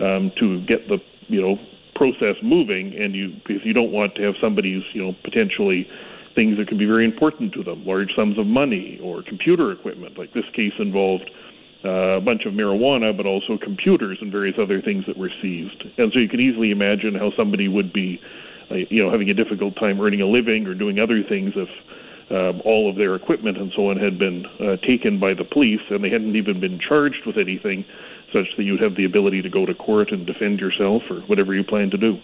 um, 0.00 0.32
to 0.38 0.64
get 0.66 0.88
the 0.88 0.98
you 1.28 1.40
know 1.40 1.58
process 1.94 2.36
moving. 2.42 2.94
And 2.94 3.14
you, 3.14 3.36
if 3.48 3.64
you 3.64 3.74
don't 3.74 3.92
want 3.92 4.14
to 4.16 4.22
have 4.22 4.34
somebody's 4.40 4.82
you 4.94 5.02
know 5.02 5.14
potentially 5.22 5.86
things 6.34 6.56
that 6.56 6.68
can 6.68 6.78
be 6.78 6.86
very 6.86 7.04
important 7.04 7.52
to 7.54 7.62
them, 7.62 7.84
large 7.86 8.14
sums 8.16 8.38
of 8.38 8.46
money 8.46 8.98
or 9.02 9.22
computer 9.22 9.70
equipment, 9.70 10.18
like 10.18 10.32
this 10.32 10.48
case 10.54 10.72
involved 10.78 11.30
uh, 11.84 12.16
a 12.16 12.20
bunch 12.20 12.46
of 12.46 12.54
marijuana, 12.54 13.14
but 13.14 13.26
also 13.26 13.58
computers 13.58 14.18
and 14.20 14.32
various 14.32 14.56
other 14.58 14.80
things 14.80 15.04
that 15.06 15.16
were 15.16 15.30
seized. 15.42 15.84
And 15.98 16.10
so 16.12 16.18
you 16.18 16.28
can 16.28 16.40
easily 16.40 16.70
imagine 16.70 17.14
how 17.14 17.30
somebody 17.36 17.68
would 17.68 17.92
be, 17.92 18.18
uh, 18.70 18.76
you 18.88 19.02
know, 19.02 19.10
having 19.10 19.28
a 19.28 19.34
difficult 19.34 19.76
time 19.76 20.00
earning 20.00 20.22
a 20.22 20.26
living 20.26 20.66
or 20.66 20.74
doing 20.74 20.98
other 20.98 21.22
things 21.22 21.52
if 21.54 21.68
um, 22.34 22.60
all 22.64 22.90
of 22.90 22.96
their 22.96 23.14
equipment 23.14 23.56
and 23.58 23.72
so 23.76 23.90
on 23.90 23.96
had 23.96 24.18
been 24.18 24.44
uh, 24.46 24.76
taken 24.86 25.20
by 25.20 25.34
the 25.34 25.44
police 25.44 25.80
and 25.90 26.02
they 26.02 26.10
hadn't 26.10 26.34
even 26.34 26.60
been 26.60 26.80
charged 26.80 27.24
with 27.26 27.36
anything, 27.38 27.84
such 28.32 28.46
that 28.56 28.64
you'd 28.64 28.82
have 28.82 28.96
the 28.96 29.04
ability 29.04 29.42
to 29.42 29.48
go 29.48 29.64
to 29.64 29.74
court 29.74 30.10
and 30.10 30.26
defend 30.26 30.58
yourself 30.58 31.02
or 31.10 31.20
whatever 31.22 31.54
you 31.54 31.62
plan 31.62 31.90
to 31.90 31.96
do. 31.96 32.18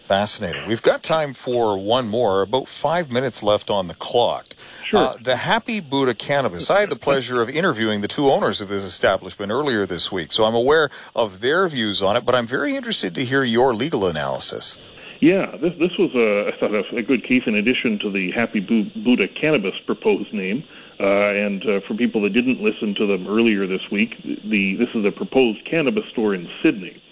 Fascinating. 0.00 0.68
We've 0.68 0.82
got 0.82 1.02
time 1.02 1.34
for 1.34 1.76
one 1.76 2.06
more, 2.06 2.42
about 2.42 2.68
five 2.68 3.10
minutes 3.10 3.42
left 3.42 3.70
on 3.70 3.88
the 3.88 3.94
clock. 3.94 4.46
Sure. 4.84 5.00
Uh, 5.00 5.16
the 5.20 5.34
Happy 5.34 5.80
Buddha 5.80 6.14
Cannabis. 6.14 6.70
I 6.70 6.78
had 6.78 6.90
the 6.90 6.96
pleasure 6.96 7.42
of 7.42 7.50
interviewing 7.50 8.02
the 8.02 8.08
two 8.08 8.30
owners 8.30 8.60
of 8.60 8.68
this 8.68 8.84
establishment 8.84 9.50
earlier 9.50 9.84
this 9.84 10.12
week, 10.12 10.30
so 10.30 10.44
I'm 10.44 10.54
aware 10.54 10.90
of 11.16 11.40
their 11.40 11.66
views 11.66 12.02
on 12.02 12.16
it, 12.16 12.24
but 12.24 12.36
I'm 12.36 12.46
very 12.46 12.76
interested 12.76 13.16
to 13.16 13.24
hear 13.24 13.42
your 13.42 13.74
legal 13.74 14.06
analysis. 14.06 14.78
Yeah, 15.20 15.56
this, 15.56 15.72
this 15.78 15.92
was, 15.98 16.10
a, 16.14 16.52
I 16.52 16.58
thought, 16.60 16.74
a, 16.74 16.96
a 16.96 17.02
good 17.02 17.24
case 17.24 17.42
in 17.46 17.54
addition 17.54 17.98
to 18.00 18.10
the 18.10 18.30
Happy 18.32 18.60
Buddha 18.60 19.28
Cannabis 19.28 19.74
proposed 19.86 20.32
name. 20.32 20.64
Uh, 20.98 21.04
and 21.04 21.62
uh, 21.68 21.80
for 21.86 21.94
people 21.94 22.22
that 22.22 22.32
didn't 22.32 22.60
listen 22.60 22.94
to 22.94 23.06
them 23.06 23.26
earlier 23.28 23.66
this 23.66 23.82
week, 23.92 24.14
the, 24.22 24.76
this 24.78 24.88
is 24.94 25.04
a 25.04 25.10
proposed 25.12 25.64
cannabis 25.68 26.04
store 26.10 26.34
in 26.34 26.48
Sidney. 26.62 27.02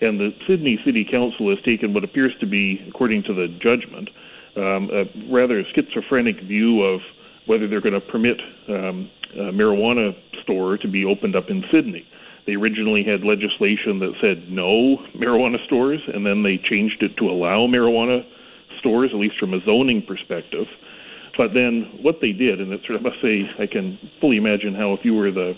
And 0.00 0.18
the 0.18 0.30
Sidney 0.46 0.78
City 0.84 1.04
Council 1.04 1.48
has 1.50 1.58
taken 1.64 1.94
what 1.94 2.04
appears 2.04 2.32
to 2.40 2.46
be, 2.46 2.84
according 2.88 3.24
to 3.24 3.34
the 3.34 3.48
judgment, 3.60 4.10
um, 4.56 4.90
a 4.92 5.04
rather 5.32 5.62
schizophrenic 5.74 6.40
view 6.42 6.82
of 6.82 7.00
whether 7.46 7.66
they're 7.66 7.80
going 7.80 7.94
to 7.94 8.00
permit 8.00 8.40
um, 8.68 9.10
a 9.34 9.52
marijuana 9.52 10.16
store 10.42 10.76
to 10.76 10.88
be 10.88 11.04
opened 11.04 11.34
up 11.34 11.48
in 11.48 11.64
Sidney. 11.70 12.06
They 12.48 12.54
originally 12.54 13.04
had 13.04 13.28
legislation 13.28 14.00
that 14.00 14.16
said 14.22 14.48
no 14.48 14.96
marijuana 15.12 15.62
stores, 15.66 16.00
and 16.08 16.24
then 16.24 16.42
they 16.42 16.56
changed 16.56 17.02
it 17.02 17.14
to 17.18 17.28
allow 17.28 17.66
marijuana 17.68 18.24
stores, 18.80 19.10
at 19.12 19.20
least 19.20 19.36
from 19.38 19.52
a 19.52 19.60
zoning 19.66 20.02
perspective. 20.08 20.64
But 21.36 21.52
then 21.52 22.00
what 22.00 22.22
they 22.22 22.32
did, 22.32 22.58
and 22.62 22.72
it 22.72 22.80
sort 22.86 22.96
of 22.96 23.02
must 23.02 23.20
say, 23.20 23.44
I 23.60 23.66
can 23.66 23.98
fully 24.18 24.38
imagine 24.38 24.74
how 24.74 24.94
if 24.94 25.00
you 25.04 25.12
were 25.12 25.30
the 25.30 25.52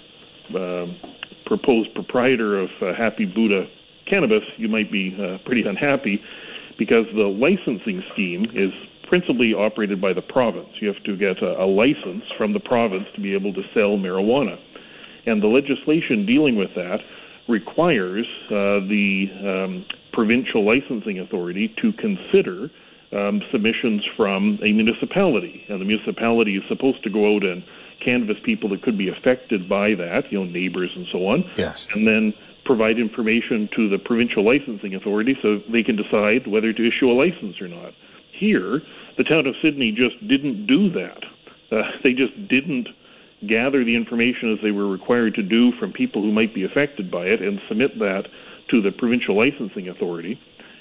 uh, 0.50 0.86
proposed 1.46 1.94
proprietor 1.94 2.58
of 2.58 2.70
uh, 2.82 2.92
Happy 2.98 3.24
Buddha 3.24 3.66
cannabis, 4.10 4.42
you 4.56 4.68
might 4.68 4.90
be 4.90 5.14
uh, 5.14 5.38
pretty 5.46 5.62
unhappy 5.62 6.20
because 6.76 7.06
the 7.14 7.22
licensing 7.22 8.02
scheme 8.12 8.46
is 8.52 8.72
principally 9.08 9.54
operated 9.54 10.00
by 10.00 10.12
the 10.12 10.22
province. 10.22 10.68
You 10.80 10.88
have 10.88 11.02
to 11.04 11.16
get 11.16 11.40
a, 11.40 11.62
a 11.62 11.66
license 11.70 12.24
from 12.36 12.52
the 12.52 12.60
province 12.60 13.06
to 13.14 13.20
be 13.20 13.32
able 13.32 13.54
to 13.54 13.62
sell 13.74 13.96
marijuana. 13.96 14.58
And 15.30 15.40
the 15.40 15.46
legislation 15.46 16.26
dealing 16.26 16.56
with 16.56 16.74
that 16.74 17.00
requires 17.48 18.26
uh, 18.46 18.82
the 18.88 19.28
um, 19.44 19.86
provincial 20.12 20.64
licensing 20.64 21.20
authority 21.20 21.72
to 21.80 21.92
consider 21.92 22.68
um, 23.12 23.40
submissions 23.52 24.02
from 24.16 24.58
a 24.62 24.72
municipality. 24.72 25.64
And 25.68 25.80
the 25.80 25.84
municipality 25.84 26.56
is 26.56 26.64
supposed 26.68 27.04
to 27.04 27.10
go 27.10 27.36
out 27.36 27.44
and 27.44 27.62
canvass 28.04 28.38
people 28.44 28.70
that 28.70 28.82
could 28.82 28.98
be 28.98 29.08
affected 29.08 29.68
by 29.68 29.94
that, 29.94 30.32
you 30.32 30.38
know, 30.38 30.50
neighbors 30.50 30.90
and 30.96 31.06
so 31.12 31.26
on. 31.28 31.48
Yes. 31.56 31.86
And 31.94 32.06
then 32.06 32.34
provide 32.64 32.98
information 32.98 33.68
to 33.76 33.88
the 33.88 33.98
provincial 33.98 34.44
licensing 34.44 34.94
authority 34.94 35.36
so 35.42 35.60
they 35.70 35.82
can 35.82 35.96
decide 35.96 36.46
whether 36.46 36.72
to 36.72 36.88
issue 36.88 37.10
a 37.10 37.14
license 37.14 37.60
or 37.60 37.68
not. 37.68 37.92
Here, 38.32 38.82
the 39.16 39.24
town 39.24 39.46
of 39.46 39.54
Sidney 39.62 39.92
just 39.92 40.26
didn't 40.26 40.66
do 40.66 40.90
that. 40.90 41.24
Uh, 41.70 41.82
they 42.02 42.14
just 42.14 42.34
didn't 42.48 42.88
gather 43.46 43.84
the 43.84 43.96
information 43.96 44.52
as 44.52 44.58
they 44.62 44.70
were 44.70 44.88
required 44.88 45.34
to 45.34 45.42
do 45.42 45.72
from 45.78 45.92
people 45.92 46.22
who 46.22 46.32
might 46.32 46.54
be 46.54 46.64
affected 46.64 47.10
by 47.10 47.24
it 47.24 47.40
and 47.40 47.60
submit 47.68 47.98
that 47.98 48.28
to 48.70 48.82
the 48.82 48.92
provincial 48.92 49.36
licensing 49.36 49.88
authority. 49.88 50.38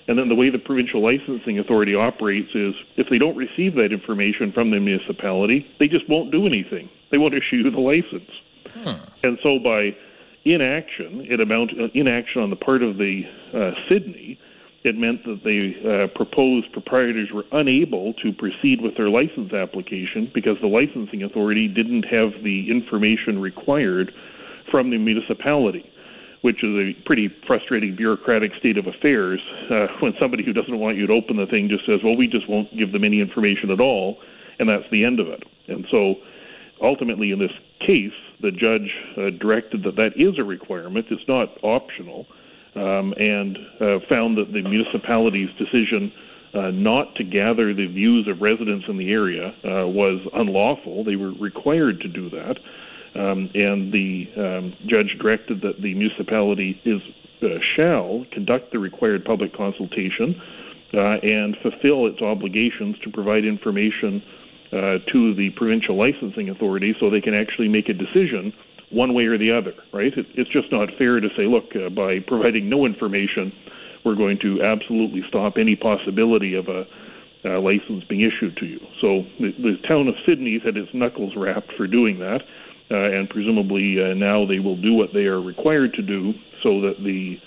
And 0.08 0.18
then 0.18 0.28
the 0.28 0.36
way 0.36 0.50
the 0.50 0.60
provincial 0.60 1.04
licensing 1.04 1.60
authority 1.60 1.94
operates 1.94 2.50
is 2.56 2.74
if 2.98 3.08
they 3.10 3.20
don't 3.20 3.38
receive 3.38 3.76
that 3.76 3.92
information 3.92 4.52
from 4.52 4.72
the 4.72 4.80
municipality, 4.80 5.68
they 5.80 5.88
just 5.88 6.10
won't 6.10 6.32
do 6.32 6.48
anything. 6.48 6.90
They 7.12 7.18
won't 7.18 7.34
issue 7.36 7.70
the 7.70 7.80
license. 7.80 8.30
Hmm. 8.72 9.04
And 9.24 9.38
so 9.44 9.60
by 9.60 9.96
inaction, 10.46 11.28
it 11.30 11.40
amount 11.40 11.72
uh, 11.80 11.90
inaction 11.94 12.42
on 12.42 12.50
the 12.50 12.56
part 12.56 12.82
of 12.82 12.98
the 12.98 13.24
uh, 13.54 13.72
Sidney. 13.88 14.40
It 14.84 14.96
meant 14.96 15.26
that 15.26 15.44
the 15.44 15.60
uh, 15.84 16.08
proposed 16.16 16.72
proprietors 16.72 17.30
were 17.34 17.44
unable 17.52 18.14
to 18.24 18.32
proceed 18.32 18.80
with 18.82 18.96
their 18.96 19.10
license 19.10 19.52
application 19.52 20.32
because 20.34 20.56
the 20.62 20.68
licensing 20.68 21.24
authority 21.24 21.68
didn't 21.68 22.04
have 22.04 22.44
the 22.44 22.72
information 22.72 23.40
required 23.40 24.14
from 24.72 24.90
the 24.90 24.98
municipality, 24.98 25.84
which 26.42 26.64
is 26.64 26.70
a 26.76 26.94
pretty 27.06 27.30
frustrating 27.46 27.96
bureaucratic 27.96 28.52
state 28.58 28.78
of 28.78 28.88
affairs 28.88 29.42
uh, 29.70 29.88
when 30.00 30.14
somebody 30.20 30.46
who 30.46 30.54
doesn't 30.54 30.80
want 30.80 30.96
you 30.96 31.06
to 31.08 31.14
open 31.14 31.36
the 31.36 31.48
thing 31.48 31.68
just 31.68 31.86
says, 31.86 32.00
well, 32.04 32.16
we 32.16 32.28
just 32.28 32.48
won't 32.48 32.70
give 32.78 32.94
them 32.94 33.04
any 33.04 33.20
information 33.20 33.72
at 33.72 33.82
all, 33.82 34.18
and 34.60 34.70
that's 34.70 34.90
the 34.92 35.04
end 35.04 35.20
of 35.20 35.28
it. 35.28 35.44
And 35.68 35.86
so 35.92 36.16
ultimately, 36.82 37.32
in 37.32 37.40
this 37.40 37.52
case, 37.86 38.16
the 38.42 38.52
judge 38.52 38.90
uh, 39.18 39.30
directed 39.38 39.84
that 39.84 39.98
that 39.98 40.14
is 40.16 40.40
a 40.40 40.44
requirement. 40.44 41.08
It's 41.10 41.28
not 41.28 41.50
optional, 41.64 42.28
um, 42.80 43.14
and 43.18 43.58
uh, 43.82 44.00
found 44.08 44.38
that 44.38 44.54
the 44.54 44.62
municipality's 44.62 45.50
decision 45.58 46.12
uh, 46.54 46.72
not 46.72 47.14
to 47.16 47.24
gather 47.24 47.74
the 47.74 47.88
views 47.88 48.28
of 48.28 48.42
residents 48.42 48.86
in 48.88 48.98
the 48.98 49.12
area 49.12 49.50
uh, 49.64 49.86
was 49.86 50.20
unlawful. 50.34 51.04
They 51.04 51.16
were 51.16 51.34
required 51.34 52.00
to 52.02 52.08
do 52.08 52.30
that, 52.30 52.58
um, 53.16 53.50
and 53.54 53.92
the 53.92 54.30
um, 54.38 54.74
judge 54.88 55.16
directed 55.20 55.62
that 55.62 55.82
the 55.82 55.94
municipality 55.94 56.80
is 56.86 57.02
uh, 57.44 57.60
shall 57.76 58.26
conduct 58.32 58.72
the 58.72 58.80
required 58.80 59.24
public 59.26 59.56
consultation 59.56 60.42
uh, 60.94 61.18
and 61.24 61.56
fulfill 61.62 62.08
its 62.08 62.22
obligations 62.22 62.98
to 63.04 63.12
provide 63.12 63.46
information 63.46 64.24
uh, 64.72 64.98
to 65.12 65.34
the 65.36 65.50
provincial 65.56 65.98
licensing 65.98 66.50
authority 66.50 66.96
so 67.00 67.10
they 67.10 67.22
can 67.22 67.34
actually 67.34 67.68
make 67.68 67.90
a 67.90 67.94
decision 67.94 68.54
one 68.92 69.14
way 69.14 69.26
or 69.26 69.38
the 69.38 69.52
other, 69.52 69.74
right? 69.94 70.14
It, 70.18 70.26
it's 70.36 70.50
just 70.50 70.72
not 70.72 70.90
fair 70.98 71.20
to 71.20 71.30
say, 71.38 71.46
look, 71.46 71.76
uh, 71.76 71.90
by 71.90 72.20
providing 72.20 72.70
no 72.70 72.86
information, 72.86 73.52
we're 74.04 74.16
going 74.16 74.40
to 74.42 74.62
absolutely 74.64 75.24
stop 75.28 75.58
any 75.58 75.76
possibility 75.76 76.56
of 76.56 76.68
a 76.68 76.86
uh, 77.46 77.60
license 77.62 78.04
being 78.10 78.22
issued 78.22 78.58
to 78.58 78.66
you. 78.66 78.80
So 79.00 79.24
the, 79.40 79.52
the 79.60 79.78
town 79.88 80.08
of 80.08 80.16
Sidney's 80.26 80.62
had 80.64 80.76
its 80.76 80.90
knuckles 80.94 81.34
rapped 81.38 81.72
for 81.78 81.88
doing 81.88 82.20
that, 82.20 82.42
uh, 82.92 82.96
and 82.96 83.30
presumably 83.30 83.98
uh, 84.02 84.14
now 84.14 84.46
they 84.46 84.60
will 84.60 84.76
do 84.76 84.94
what 84.94 85.14
they 85.14 85.26
are 85.26 85.42
required 85.42 85.94
to 85.94 86.02
do 86.02 86.34
so 86.64 86.82
that 86.82 86.98
the 87.04 87.38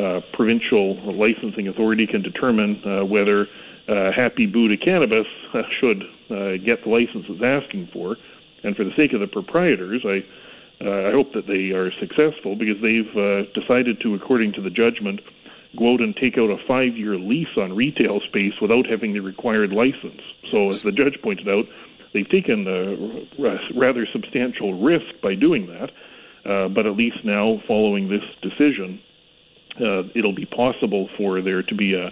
uh, 0.00 0.20
provincial 0.32 0.94
licensing 1.14 1.68
authority 1.68 2.06
can 2.06 2.22
determine 2.22 2.80
uh, 2.84 3.04
whether 3.04 3.46
uh, 3.88 4.12
Happy 4.14 4.46
Buddha 4.46 4.76
Cannabis 4.76 5.26
uh, 5.52 5.62
should 5.80 6.02
uh, 6.30 6.56
get 6.64 6.84
the 6.84 6.90
license 6.90 7.26
it's 7.28 7.42
asking 7.42 7.88
for. 7.92 8.16
And 8.62 8.76
for 8.76 8.84
the 8.84 8.92
sake 8.96 9.12
of 9.14 9.20
the 9.20 9.26
proprietors, 9.26 10.04
I 10.04 10.20
uh, 10.84 11.08
I 11.08 11.12
hope 11.12 11.32
that 11.34 11.46
they 11.46 11.70
are 11.70 11.90
successful 11.92 12.56
because 12.56 12.80
they've 12.80 13.16
uh, 13.16 13.42
decided 13.52 14.00
to, 14.00 14.14
according 14.14 14.52
to 14.54 14.62
the 14.62 14.70
judgment, 14.70 15.20
go 15.78 15.94
out 15.94 16.00
and 16.00 16.16
take 16.16 16.38
out 16.38 16.50
a 16.50 16.56
five-year 16.66 17.16
lease 17.16 17.56
on 17.56 17.74
retail 17.76 18.20
space 18.20 18.54
without 18.60 18.86
having 18.86 19.12
the 19.12 19.20
required 19.20 19.72
license. 19.72 20.22
So, 20.50 20.68
as 20.68 20.82
the 20.82 20.92
judge 20.92 21.20
pointed 21.22 21.48
out, 21.48 21.66
they've 22.12 22.28
taken 22.28 22.66
a 22.66 23.72
rather 23.74 24.06
substantial 24.06 24.80
risk 24.80 25.20
by 25.22 25.34
doing 25.34 25.66
that. 25.66 25.90
Uh, 26.44 26.68
but 26.68 26.86
at 26.86 26.96
least 26.96 27.24
now, 27.24 27.62
following 27.68 28.08
this 28.08 28.24
decision, 28.40 28.98
uh, 29.78 30.04
it'll 30.14 30.34
be 30.34 30.46
possible 30.46 31.08
for 31.18 31.42
there 31.42 31.62
to 31.62 31.74
be 31.74 31.94
a 31.94 32.10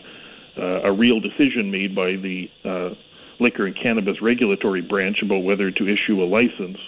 uh, 0.58 0.80
a 0.82 0.92
real 0.92 1.20
decision 1.20 1.70
made 1.70 1.94
by 1.94 2.16
the 2.16 2.50
uh, 2.64 2.90
liquor 3.38 3.66
and 3.66 3.76
cannabis 3.80 4.20
regulatory 4.20 4.80
branch 4.80 5.22
about 5.22 5.44
whether 5.44 5.70
to 5.70 5.86
issue 5.86 6.20
a 6.20 6.26
license 6.26 6.78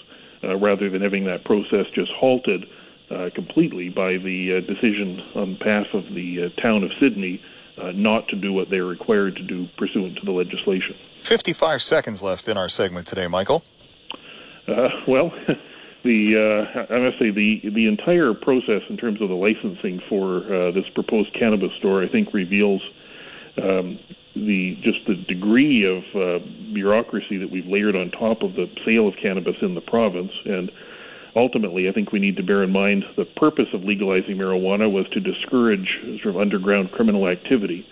uh, 0.42 0.56
rather 0.56 0.88
than 0.90 1.02
having 1.02 1.24
that 1.24 1.44
process 1.44 1.86
just 1.94 2.10
halted 2.12 2.64
uh, 3.10 3.30
completely 3.34 3.88
by 3.88 4.16
the 4.16 4.56
uh, 4.56 4.60
decision 4.60 5.20
on 5.34 5.56
behalf 5.58 5.86
of 5.92 6.04
the 6.14 6.44
uh, 6.44 6.60
town 6.60 6.84
of 6.84 6.90
Sidney 7.00 7.42
uh, 7.80 7.92
not 7.92 8.28
to 8.28 8.36
do 8.36 8.52
what 8.52 8.70
they're 8.70 8.84
required 8.84 9.36
to 9.36 9.42
do 9.42 9.66
pursuant 9.76 10.16
to 10.16 10.24
the 10.24 10.32
legislation. 10.32 10.96
55 11.20 11.82
seconds 11.82 12.22
left 12.22 12.48
in 12.48 12.56
our 12.56 12.68
segment 12.68 13.06
today, 13.06 13.26
Michael. 13.26 13.64
Uh, 14.68 14.88
well, 15.08 15.32
the 16.04 16.66
uh, 16.88 16.94
I 16.94 16.98
must 16.98 17.18
say 17.18 17.30
the 17.30 17.60
the 17.74 17.86
entire 17.86 18.34
process 18.34 18.82
in 18.88 18.96
terms 18.96 19.20
of 19.20 19.28
the 19.28 19.34
licensing 19.34 20.00
for 20.08 20.38
uh, 20.38 20.70
this 20.72 20.88
proposed 20.94 21.32
cannabis 21.34 21.72
store, 21.78 22.02
I 22.02 22.08
think, 22.08 22.32
reveals 22.32 22.82
um, 23.60 23.98
the 24.34 24.76
just 24.82 24.98
the 25.06 25.14
degree 25.14 25.84
of 25.84 26.04
uh, 26.14 26.44
bureaucracy 26.72 27.36
that 27.38 27.50
we've 27.50 27.66
layered 27.66 27.96
on 27.96 28.10
top 28.10 28.42
of 28.42 28.54
the 28.54 28.66
sale 28.84 29.08
of 29.08 29.14
cannabis 29.20 29.56
in 29.62 29.74
the 29.74 29.80
province. 29.80 30.32
And 30.44 30.70
ultimately 31.36 31.88
I 31.88 31.92
think 31.92 32.12
we 32.12 32.18
need 32.18 32.36
to 32.36 32.42
bear 32.42 32.62
in 32.62 32.70
mind 32.70 33.04
the 33.16 33.24
purpose 33.24 33.68
of 33.72 33.82
legalizing 33.82 34.36
marijuana 34.36 34.90
was 34.90 35.06
to 35.12 35.20
discourage 35.20 35.88
sort 36.22 36.34
of 36.34 36.40
underground 36.40 36.92
criminal 36.92 37.28
activity. 37.28 37.86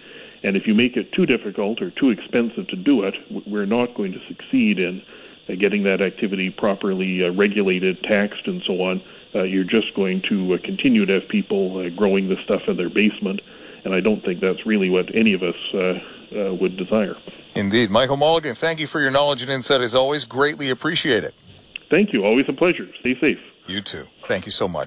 And 0.45 0.57
if 0.57 0.67
you 0.67 0.75
make 0.75 0.97
it 0.97 1.13
too 1.13 1.27
difficult 1.27 1.83
or 1.83 1.91
too 1.91 2.11
expensive 2.11 2.69
to 2.69 2.77
do 2.77 3.03
it 3.03 3.15
we're 3.47 3.67
not 3.67 3.95
going 3.95 4.13
to 4.13 4.21
succeed 4.29 4.79
in 4.79 5.03
uh, 5.49 5.55
getting 5.55 5.83
that 5.85 6.01
activity 6.01 6.51
properly 6.51 7.25
uh, 7.25 7.33
regulated 7.33 8.03
taxed 8.03 8.47
and 8.47 8.63
so 8.67 8.75
on. 8.83 9.03
Uh, 9.35 9.43
you're 9.43 9.65
just 9.65 9.95
going 9.95 10.23
to 10.29 10.55
uh, 10.55 10.59
continue 10.65 11.05
to 11.05 11.15
have 11.15 11.29
people 11.29 11.79
uh, 11.79 11.91
growing 11.97 12.29
this 12.29 12.39
stuff 12.45 12.63
in 12.69 12.77
their 12.77 12.91
basement. 12.91 13.41
And 13.85 13.95
I 13.95 14.01
don't 14.01 14.25
think 14.25 14.41
that's 14.41 14.65
really 14.67 14.91
what 14.91 15.15
any 15.15 15.35
of 15.35 15.43
us 15.43 15.55
uh, 15.75 15.95
uh, 16.33 16.55
would 16.55 16.77
desire. 16.77 17.17
Indeed. 17.55 17.91
Michael 17.91 18.17
Mulligan, 18.17 18.55
thank 18.55 18.79
you 18.81 18.87
for 18.87 19.01
your 19.01 19.11
knowledge 19.11 19.43
and 19.43 19.51
insight 19.51 19.81
as 19.81 19.95
always. 19.95 20.25
Greatly 20.25 20.71
appreciate 20.71 21.25
it. 21.25 21.35
Thank 21.91 22.13
you. 22.13 22.25
Always 22.25 22.47
a 22.49 22.53
pleasure. 22.53 22.87
Stay 23.01 23.19
safe. 23.21 23.39
You 23.67 23.81
too. 23.81 24.07
Thank 24.25 24.47
you 24.47 24.53
so 24.53 24.69
much. 24.69 24.87